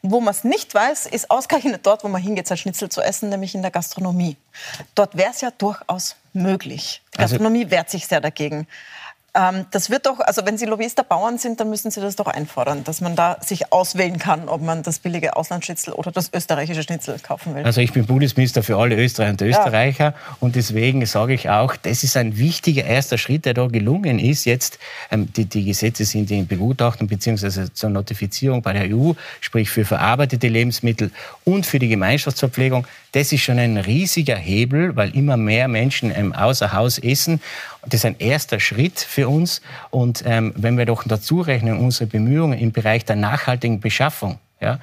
Wo 0.03 0.21
man 0.21 0.33
es 0.33 0.45
nicht 0.45 0.75
weiß, 0.75 1.07
ist 1.07 1.31
ausgerechnet 1.31 1.87
dort, 1.87 2.05
wo 2.05 2.09
man 2.09 2.23
hingeht, 2.23 2.47
sein 2.47 2.59
Schnitzel 2.59 2.89
zu 2.89 3.01
essen, 3.01 3.29
nämlich 3.29 3.55
in 3.55 3.63
der 3.63 3.71
Gastronomie. 3.71 4.37
Dort 4.95 5.17
wäre 5.17 5.31
es 5.31 5.41
ja 5.41 5.51
durchaus 5.51 6.17
möglich. 6.33 7.03
Die 7.15 7.19
also 7.19 7.35
Gastronomie 7.35 7.65
also, 7.65 7.71
wehrt 7.71 7.91
sich 7.91 8.07
sehr 8.07 8.21
dagegen. 8.21 8.67
Ähm, 9.39 9.67
das 9.71 9.89
wird 9.89 10.07
doch, 10.07 10.19
also 10.19 10.45
wenn 10.45 10.59
Sie 10.59 10.67
Lobbyist 10.67 10.99
der 10.99 11.05
Bauern 11.05 11.39
sind, 11.39 11.61
dann 11.61 11.71
müssen 11.71 11.91
Sie 11.91 12.01
das 12.01 12.17
doch 12.17 12.27
einfordern, 12.27 12.83
dass 12.83 13.01
man 13.01 13.15
da 13.15 13.37
sich 13.41 13.73
auswählen 13.73 14.19
kann, 14.19 14.49
ob 14.49 14.63
man 14.63 14.83
das 14.83 14.99
billige 14.99 15.37
Auslandsschnitzel 15.37 15.93
oder 15.93 16.11
das 16.11 16.33
österreichische 16.35 16.83
Schnitzel 16.83 17.19
kaufen 17.21 17.55
will. 17.55 17.65
Also 17.65 17.81
ich 17.81 17.93
bin 17.93 18.05
Bundesminister 18.07 18.65
für 18.65 18.77
alle 18.77 18.97
Österreicher 18.97 19.31
und 19.31 19.43
Österreicher 19.43 20.05
ja. 20.05 20.15
und 20.41 20.57
deswegen 20.57 21.07
sage 21.07 21.35
ich 21.35 21.51
auch, 21.51 21.77
das 21.77 22.03
ist 22.03 22.17
ein 22.17 22.37
wichtiger 22.37 22.85
erster 22.85 23.17
Schritt, 23.17 23.45
der 23.45 23.55
da 23.55 23.69
gelungen 23.69 24.19
ist. 24.19 24.45
Jetzt 24.45 24.79
ähm, 25.11 25.33
die, 25.33 25.45
die 25.45 25.65
Gesetze 25.65 26.05
sind 26.05 26.31
in 26.33 26.49
Begutachtung 26.49 27.07
bzw. 27.07 27.69
zur 27.73 27.91
Notifizierung 27.91 28.63
bei 28.63 28.73
der 28.73 28.93
EU, 28.93 29.13
sprich 29.41 29.71
für 29.71 29.85
verarbeitete 29.85 30.49
Lebensmittel 30.49 31.13
und 31.45 31.65
für 31.65 31.79
die 31.79 31.89
Gemeinschaftsverpflegung. 31.89 32.87
Das 33.13 33.33
ist 33.33 33.43
schon 33.43 33.59
ein 33.59 33.77
riesiger 33.77 34.37
Hebel, 34.37 34.97
weil 34.97 35.15
immer 35.17 35.37
mehr 35.37 35.69
Menschen 35.69 36.15
ähm, 36.15 36.33
außer 36.33 36.73
Haus 36.73 36.99
essen. 36.99 37.41
Das 37.85 38.01
ist 38.01 38.05
ein 38.05 38.17
erster 38.19 38.61
Schritt 38.61 39.01
für 39.01 39.29
uns. 39.29 39.63
Und 39.91 40.23
ähm, 40.27 40.53
wenn 40.57 40.77
wir 40.77 40.87
doch 40.87 41.05
dazu 41.07 41.41
rechnen, 41.41 41.79
unsere 41.79 42.07
Bemühungen 42.07 42.59
im 42.59 42.73
Bereich 42.73 43.05
der 43.05 43.17
nachhaltigen 43.17 43.81
Beschaffung, 43.81 44.39
ja, 44.61 44.79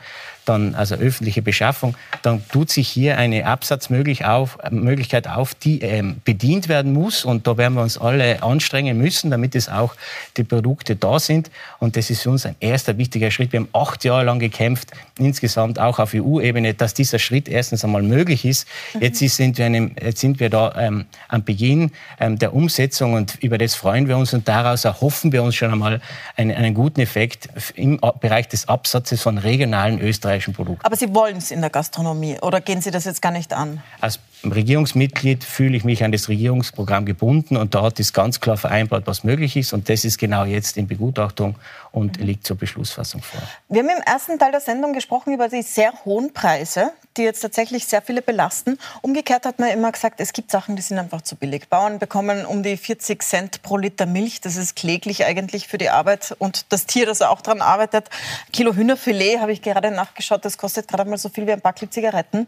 dann, 0.46 0.76
also 0.76 0.96
öffentliche 0.96 1.42
Beschaffung, 1.42 1.96
dann 2.22 2.48
tut 2.50 2.72
sich 2.72 2.88
hier 2.88 3.18
eine 3.18 3.46
Absatzmöglichkeit 3.46 4.28
auf, 4.28 4.58
Möglichkeit 4.72 5.28
auf 5.28 5.56
die 5.56 5.82
ähm, 5.82 6.22
bedient 6.24 6.68
werden 6.68 6.94
muss. 6.94 7.26
Und 7.26 7.48
da 7.48 7.58
werden 7.58 7.76
wir 7.76 7.82
uns 7.82 7.98
alle 7.98 8.44
anstrengen 8.44 8.98
müssen, 8.98 9.32
damit 9.32 9.56
es 9.56 9.70
auch 9.70 9.96
die 10.38 10.44
Produkte 10.44 10.96
da 10.96 11.20
sind. 11.20 11.52
Und 11.80 11.98
das 11.98 12.10
ist 12.10 12.24
für 12.24 12.30
uns 12.30 12.46
ein 12.46 12.56
erster 12.60 12.98
wichtiger 12.98 13.32
Schritt. 13.32 13.52
Wir 13.52 13.62
haben 13.62 13.70
acht 13.74 14.04
Jahre 14.04 14.24
lang 14.24 14.40
gekämpft, 14.40 14.92
insgesamt 15.18 15.80
auch 15.80 16.00
auf 16.00 16.14
EU-Ebene, 16.14 16.74
dass 16.74 16.94
dieser 16.94 17.20
Schritt 17.20 17.48
erstens 17.48 17.84
einmal 17.84 18.04
möglich 18.04 18.46
ist. 18.46 18.68
Mhm. 18.94 19.02
Jetzt, 19.02 19.20
sind 19.20 19.58
wir 19.58 19.66
einem, 19.66 19.96
jetzt 20.02 20.22
sind 20.22 20.40
wir 20.40 20.50
da 20.50 20.74
ähm, 20.78 21.06
am 21.28 21.44
Beginn 21.44 21.92
ähm, 22.20 22.38
der 22.38 22.54
Umsetzung 22.54 23.14
und 23.14 23.36
über 23.44 23.58
das 23.58 23.76
freuen 23.76 24.08
wir 24.08 24.18
uns 24.18 24.34
und 24.34 24.48
daraus 24.48 24.86
erhoffen 24.86 25.32
wir 25.32 25.44
uns 25.44 25.56
schon 25.56 25.72
einmal 25.72 26.02
einen, 26.36 26.52
einen 26.52 26.74
guten 26.74 27.02
Effekt 27.02 27.50
im 27.76 28.00
Bereich 28.20 28.48
des 28.48 28.68
Absatzes 28.68 29.22
von 29.22 29.38
regionalen 29.38 30.00
Österreich 30.00 30.35
österreichischen 30.36 30.54
Produkten. 30.54 30.86
Aber 30.86 30.96
Sie 30.96 31.14
wollen 31.14 31.38
es 31.38 31.52
in 31.52 31.62
der 31.62 31.70
Gastronomie 31.70 32.38
oder 32.42 32.62
gehen 32.62 32.82
Sie 32.82 32.92
das 32.92 33.06
jetzt 33.06 33.22
gar 33.22 33.32
nicht 33.32 33.54
an? 33.54 33.82
Als 34.02 34.20
Regierungsmitglied 34.52 35.44
fühle 35.44 35.78
ich 35.78 35.84
mich 35.84 36.04
an 36.04 36.12
das 36.12 36.30
Regierungsprogramm 36.30 37.06
gebunden 37.06 37.58
und 37.58 37.76
dort 37.76 38.00
ist 38.00 38.14
ganz 38.14 38.40
klar 38.40 38.58
vereinbart, 38.58 39.08
was 39.08 39.24
möglich 39.24 39.56
ist 39.56 39.74
und 39.74 39.90
das 39.90 40.06
ist 40.06 40.18
genau 40.18 40.46
jetzt 40.46 40.78
in 40.78 40.88
Begutachtung 40.88 41.56
und 41.92 42.20
mhm. 42.20 42.26
liegt 42.26 42.46
zur 42.46 42.58
Beschlussfassung 42.58 43.22
vor. 43.22 43.42
Wir 43.70 43.82
haben 43.82 43.90
im 43.90 44.04
ersten 44.06 44.38
Teil 44.38 44.52
der 44.52 44.62
Sendung 44.62 44.94
gesprochen 44.94 45.34
über 45.34 45.48
die 45.48 45.62
sehr 45.62 45.94
hohen 46.04 46.34
Preise, 46.34 46.92
die 47.18 47.24
jetzt 47.24 47.40
tatsächlich 47.42 47.86
sehr 47.86 48.02
viele 48.02 48.22
belasten. 48.22 48.78
Umgekehrt 49.02 49.46
hat 49.46 49.60
man 49.60 49.70
immer 49.70 49.92
gesagt, 49.92 50.20
es 50.20 50.34
gibt 50.34 50.52
Sachen, 50.52 50.76
die 50.76 50.82
sind 50.82 51.00
einfach 51.00 51.22
zu 51.22 51.36
billig. 51.36 51.70
Bauern 51.70 52.00
bekommen 52.00 52.46
um 52.46 52.64
die 52.64 52.78
40 52.78 53.24
Cent 53.24 53.62
pro 53.62 53.78
Liter 53.78 54.06
Milch. 54.06 54.42
Das 54.42 54.58
ist 54.58 54.76
kläglich 54.76 55.26
eigentlich 55.26 55.68
für 55.68 55.78
die 55.78 55.90
Arbeit 55.90 56.36
und 56.40 56.72
das 56.74 56.86
Tier, 56.86 57.06
das 57.06 57.22
auch 57.22 57.42
daran 57.42 57.62
arbeitet. 57.62 58.10
Kilo 58.52 58.74
Hühnerfilet 58.76 59.40
habe 59.40 59.54
ich 59.54 59.62
gerade 59.62 59.92
nachgeschaut, 59.92 60.44
das 60.44 60.58
kostet 60.58 60.88
gerade 60.88 61.10
mal 61.10 61.18
so 61.18 61.30
viel 61.30 61.48
wie 61.48 61.54
ein 61.54 61.62
Packel 61.62 61.90
Zigaretten. 61.90 62.48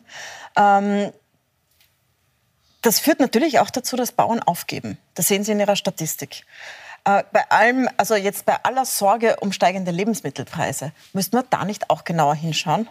Ähm, 0.58 1.12
das 2.88 3.02
führt 3.02 3.20
natürlich 3.20 3.60
auch 3.60 3.70
dazu, 3.70 3.98
dass 3.98 4.14
Bauern 4.14 4.42
aufgeben. 4.42 4.98
Das 5.14 5.28
sehen 5.28 5.44
Sie 5.44 5.52
in 5.52 5.60
Ihrer 5.60 5.76
Statistik. 5.76 6.46
Äh, 7.04 7.24
bei 7.34 7.44
allem, 7.52 7.90
also 7.98 8.16
jetzt 8.16 8.46
bei 8.46 8.56
aller 8.64 8.86
Sorge 8.86 9.36
um 9.42 9.52
steigende 9.52 9.92
Lebensmittelpreise, 9.92 10.94
müssten 11.12 11.36
wir 11.36 11.44
da 11.50 11.66
nicht 11.66 11.90
auch 11.90 12.06
genauer 12.06 12.36
hinschauen 12.36 12.88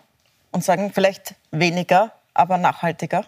und 0.50 0.62
sagen, 0.62 0.92
vielleicht 0.92 1.34
weniger, 1.50 2.12
aber 2.34 2.58
nachhaltiger? 2.58 3.24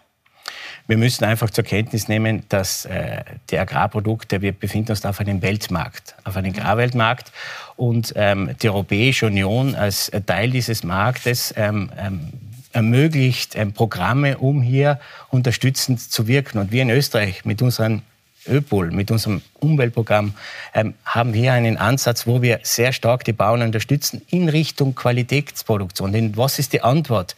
Wir 0.86 0.98
müssen 0.98 1.24
einfach 1.24 1.48
zur 1.48 1.64
Kenntnis 1.64 2.06
nehmen, 2.06 2.44
dass 2.50 2.84
äh, 2.84 3.24
die 3.48 3.58
Agrarprodukte, 3.58 4.42
wir 4.42 4.52
befinden 4.52 4.90
uns 4.90 5.06
auf 5.06 5.20
einem 5.20 5.40
Weltmarkt, 5.40 6.16
auf 6.24 6.36
einem 6.36 6.52
Agrarweltmarkt. 6.52 7.32
Und 7.76 8.12
ähm, 8.14 8.54
die 8.60 8.68
Europäische 8.68 9.24
Union 9.24 9.74
als 9.74 10.10
Teil 10.26 10.50
dieses 10.50 10.84
Marktes 10.84 11.54
ähm, 11.56 11.90
ähm, 11.98 12.30
ermöglicht 12.72 13.56
ähm, 13.56 13.72
Programme, 13.72 14.38
um 14.38 14.62
hier 14.62 15.00
unterstützend 15.30 16.00
zu 16.00 16.26
wirken. 16.26 16.58
Und 16.58 16.72
wir 16.72 16.82
in 16.82 16.90
Österreich 16.90 17.44
mit 17.44 17.62
unseren 17.62 18.02
ÖPOL, 18.48 18.90
mit 18.90 19.10
unserem 19.10 19.42
Umweltprogramm, 19.60 20.34
ähm, 20.74 20.94
haben 21.04 21.34
wir 21.34 21.52
einen 21.52 21.76
Ansatz, 21.76 22.26
wo 22.26 22.42
wir 22.42 22.60
sehr 22.62 22.92
stark 22.92 23.24
die 23.24 23.32
Bauern 23.32 23.62
unterstützen 23.62 24.22
in 24.30 24.48
Richtung 24.48 24.94
Qualitätsproduktion. 24.94 26.12
Denn 26.12 26.36
was 26.36 26.58
ist 26.58 26.72
die 26.72 26.82
Antwort 26.82 27.34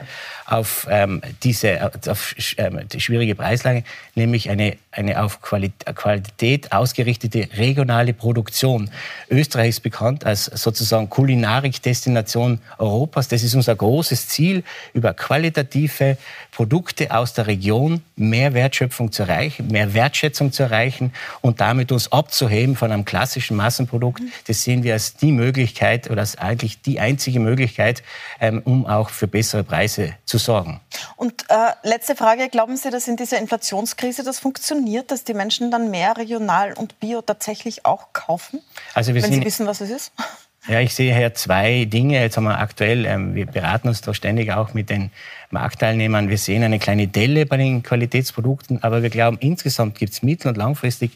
auf 0.47 0.87
ähm, 0.91 1.23
diese 1.43 1.91
auf, 2.09 2.35
ähm, 2.59 2.81
die 2.93 3.01
schwierige 3.01 3.35
Preislage? 3.35 3.85
Nämlich 4.15 4.51
eine, 4.51 4.77
eine 4.91 5.23
auf 5.23 5.41
Qualität 5.41 6.73
ausgerichtete 6.73 7.49
regionale 7.57 8.13
Produktion. 8.13 8.91
Österreich 9.31 9.71
ist 9.71 9.81
bekannt 9.81 10.27
als 10.27 10.45
sozusagen 10.45 11.09
Kulinarik-Destination 11.09 12.61
Europas. 12.79 13.29
Das 13.29 13.43
ist 13.43 13.55
unser 13.55 13.75
großes 13.75 14.29
Ziel, 14.29 14.63
über 14.93 15.15
qualitative 15.15 16.19
Produkte 16.51 17.11
aus 17.11 17.33
der 17.33 17.47
Region 17.47 18.03
mehr 18.17 18.53
Wertschöpfung 18.53 19.13
zu 19.13 19.23
erreichen, 19.23 19.69
mehr 19.69 19.95
Wertschätzung 19.95 20.53
zu 20.53 20.65
erreichen 20.65 21.00
erreichen 21.01 21.13
und 21.41 21.61
damit 21.61 21.93
uns 21.93 22.13
abzuheben 22.13 22.77
von 22.77 22.93
einem 22.93 23.05
klassischen 23.05 23.57
Massenprodukt. 23.57 24.23
Das 24.47 24.63
sehen 24.63 24.83
wir 24.83 24.93
als 24.93 25.15
die 25.17 25.33
Möglichkeit 25.33 26.11
oder 26.11 26.21
als 26.21 26.37
eigentlich 26.39 26.83
die 26.83 27.01
einzige 27.01 27.41
Möglichkeit, 27.41 28.03
ähm, 28.41 28.63
um 28.65 28.87
auch 28.87 29.11
für 29.11 29.27
bessere 29.27 29.65
Preise 29.65 30.15
zu 30.25 30.39
sorgen. 30.39 30.81
Und 31.17 31.45
äh, 31.49 31.73
letzte 31.83 32.15
Frage, 32.15 32.49
glauben 32.49 32.77
Sie, 32.77 32.91
dass 32.91 33.09
in 33.09 33.17
dieser 33.17 33.39
Inflationskrise 33.39 34.23
das 34.23 34.39
funktioniert, 34.39 35.11
dass 35.11 35.25
die 35.25 35.35
Menschen 35.35 35.71
dann 35.71 35.91
mehr 35.91 36.17
regional 36.17 36.73
und 36.75 37.01
bio 37.01 37.23
tatsächlich 37.23 37.87
auch 37.87 38.13
kaufen, 38.13 38.61
also 38.95 39.15
wenn 39.15 39.23
sie 39.25 39.45
wissen, 39.45 39.67
was 39.67 39.81
es 39.81 39.91
ist? 39.91 40.13
Ja, 40.69 40.81
ich 40.81 40.95
sehe 40.95 41.15
hier 41.17 41.33
zwei 41.35 41.87
Dinge. 41.87 42.21
Jetzt 42.21 42.37
haben 42.37 42.45
wir 42.45 42.59
aktuell, 42.59 43.07
ähm, 43.07 43.35
wir 43.35 43.47
beraten 43.47 43.89
uns 43.89 44.03
da 44.03 44.13
ständig 44.13 44.53
auch 44.53 44.75
mit 44.75 44.91
den 44.91 45.11
Marktteilnehmern. 45.51 46.29
Wir 46.29 46.37
sehen 46.37 46.63
eine 46.63 46.79
kleine 46.79 47.09
Delle 47.09 47.47
bei 47.47 47.57
den 47.57 47.83
Qualitätsprodukten, 47.83 48.83
aber 48.83 49.03
wir 49.03 49.09
glauben, 49.09 49.39
insgesamt 49.41 49.99
gibt 49.99 50.13
es 50.13 50.23
mittel- 50.23 50.49
und 50.49 50.59
langfristig 50.59 51.13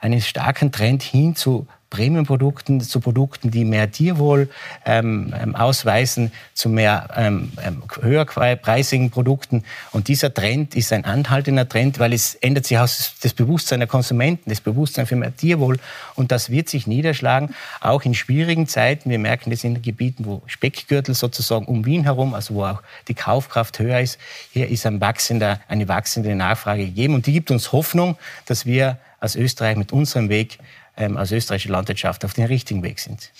einen 0.00 0.20
starken 0.20 0.72
Trend 0.72 1.02
hin 1.02 1.36
zu 1.36 1.68
Premium-Produkten 1.90 2.80
zu 2.80 3.00
Produkten, 3.00 3.50
die 3.50 3.64
mehr 3.64 3.90
Tierwohl 3.90 4.50
ähm, 4.84 5.34
ähm, 5.40 5.56
ausweisen, 5.56 6.32
zu 6.54 6.68
mehr 6.68 7.08
ähm, 7.16 7.52
ähm 7.64 7.82
höherpreisigen 8.00 9.10
Produkten. 9.10 9.64
Und 9.92 10.08
dieser 10.08 10.32
Trend 10.32 10.74
ist 10.76 10.92
ein 10.92 11.04
anhaltender 11.04 11.68
Trend, 11.68 11.98
weil 11.98 12.12
es 12.12 12.34
ändert 12.34 12.66
sich 12.66 12.78
aus 12.78 13.14
das 13.22 13.32
Bewusstsein 13.32 13.80
der 13.80 13.88
Konsumenten, 13.88 14.50
das 14.50 14.60
Bewusstsein 14.60 15.06
für 15.06 15.16
mehr 15.16 15.34
Tierwohl. 15.34 15.78
Und 16.14 16.30
das 16.30 16.50
wird 16.50 16.68
sich 16.68 16.86
niederschlagen, 16.86 17.54
auch 17.80 18.04
in 18.04 18.14
schwierigen 18.14 18.68
Zeiten. 18.68 19.08
Wir 19.10 19.18
merken 19.18 19.50
das 19.50 19.64
in 19.64 19.80
Gebieten, 19.80 20.26
wo 20.26 20.42
Speckgürtel 20.46 21.14
sozusagen 21.14 21.64
um 21.66 21.86
Wien 21.86 22.04
herum, 22.04 22.34
also 22.34 22.54
wo 22.54 22.64
auch 22.64 22.82
die 23.08 23.14
Kaufkraft 23.14 23.78
höher 23.78 24.00
ist. 24.00 24.18
Hier 24.52 24.68
ist 24.68 24.84
ein 24.84 25.00
wachsender, 25.00 25.60
eine 25.68 25.88
wachsende 25.88 26.34
Nachfrage 26.34 26.84
gegeben. 26.84 27.14
Und 27.14 27.26
die 27.26 27.32
gibt 27.32 27.50
uns 27.50 27.72
Hoffnung, 27.72 28.16
dass 28.46 28.66
wir 28.66 28.98
als 29.20 29.34
Österreich 29.34 29.76
mit 29.76 29.92
unserem 29.92 30.28
Weg 30.28 30.58
ähm, 30.98 31.16
als 31.16 31.32
österreichische 31.32 31.72
Landwirtschaft 31.72 32.24
auf 32.24 32.34
den 32.34 32.44
richtigen 32.44 32.82
Weg 32.82 32.98
sind. 32.98 33.30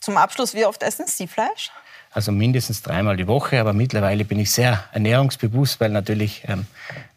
Zum 0.00 0.16
Abschluss, 0.16 0.54
wie 0.54 0.64
oft 0.64 0.82
essen 0.82 1.06
Sie 1.06 1.26
Fleisch? 1.26 1.70
Also 2.12 2.32
mindestens 2.32 2.80
dreimal 2.80 3.16
die 3.18 3.26
Woche, 3.26 3.60
aber 3.60 3.74
mittlerweile 3.74 4.24
bin 4.24 4.38
ich 4.38 4.50
sehr 4.50 4.84
ernährungsbewusst, 4.92 5.80
weil 5.80 5.90
natürlich 5.90 6.44
ähm, 6.46 6.66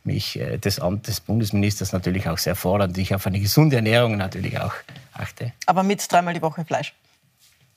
mich 0.04 0.38
äh, 0.38 0.58
das 0.58 0.80
Amt 0.80 1.08
des 1.08 1.22
Bundesministers 1.22 1.94
natürlich 1.94 2.28
auch 2.28 2.38
sehr 2.38 2.56
fordert 2.56 2.90
und 2.90 2.98
ich 2.98 3.16
auf 3.16 3.26
eine 3.26 3.40
gesunde 3.40 3.78
Ernährung 3.78 4.18
natürlich 4.18 4.60
auch 4.60 4.74
achte. 5.14 5.54
Aber 5.68 5.84
mit 5.84 6.12
dreimal 6.12 6.34
die 6.34 6.42
Woche 6.42 6.66
Fleisch? 6.66 6.94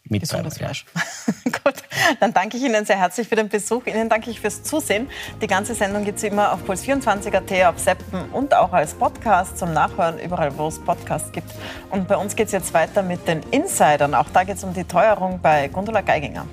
Mit 0.04 0.22
Gesundes 0.22 0.58
Fleisch. 0.58 0.84
Gut, 1.44 1.74
dann 2.18 2.34
danke 2.34 2.56
ich 2.56 2.62
Ihnen 2.64 2.84
sehr 2.84 2.98
herzlich 2.98 3.28
für 3.28 3.36
den 3.36 3.48
Besuch. 3.48 3.86
Ihnen 3.86 4.08
danke 4.08 4.30
ich 4.30 4.40
fürs 4.40 4.62
Zusehen. 4.62 5.08
Die 5.40 5.46
ganze 5.46 5.74
Sendung 5.74 6.04
gibt 6.04 6.18
es 6.18 6.24
immer 6.24 6.52
auf 6.52 6.68
Puls24.at, 6.68 7.66
auf 7.66 7.78
Seppen 7.78 8.28
und 8.32 8.54
auch 8.54 8.72
als 8.72 8.94
Podcast 8.94 9.58
zum 9.58 9.72
Nachhören, 9.72 10.18
überall, 10.18 10.56
wo 10.58 10.66
es 10.66 10.80
Podcasts 10.80 11.30
gibt. 11.30 11.50
Und 11.90 12.08
bei 12.08 12.16
uns 12.16 12.34
geht 12.34 12.46
es 12.46 12.52
jetzt 12.52 12.74
weiter 12.74 13.02
mit 13.02 13.28
den 13.28 13.42
Insidern. 13.52 14.14
Auch 14.14 14.28
da 14.30 14.42
geht 14.42 14.56
es 14.56 14.64
um 14.64 14.74
die 14.74 14.84
Teuerung 14.84 15.38
bei 15.40 15.68
Gundula 15.68 16.00
Geiginger. 16.00 16.46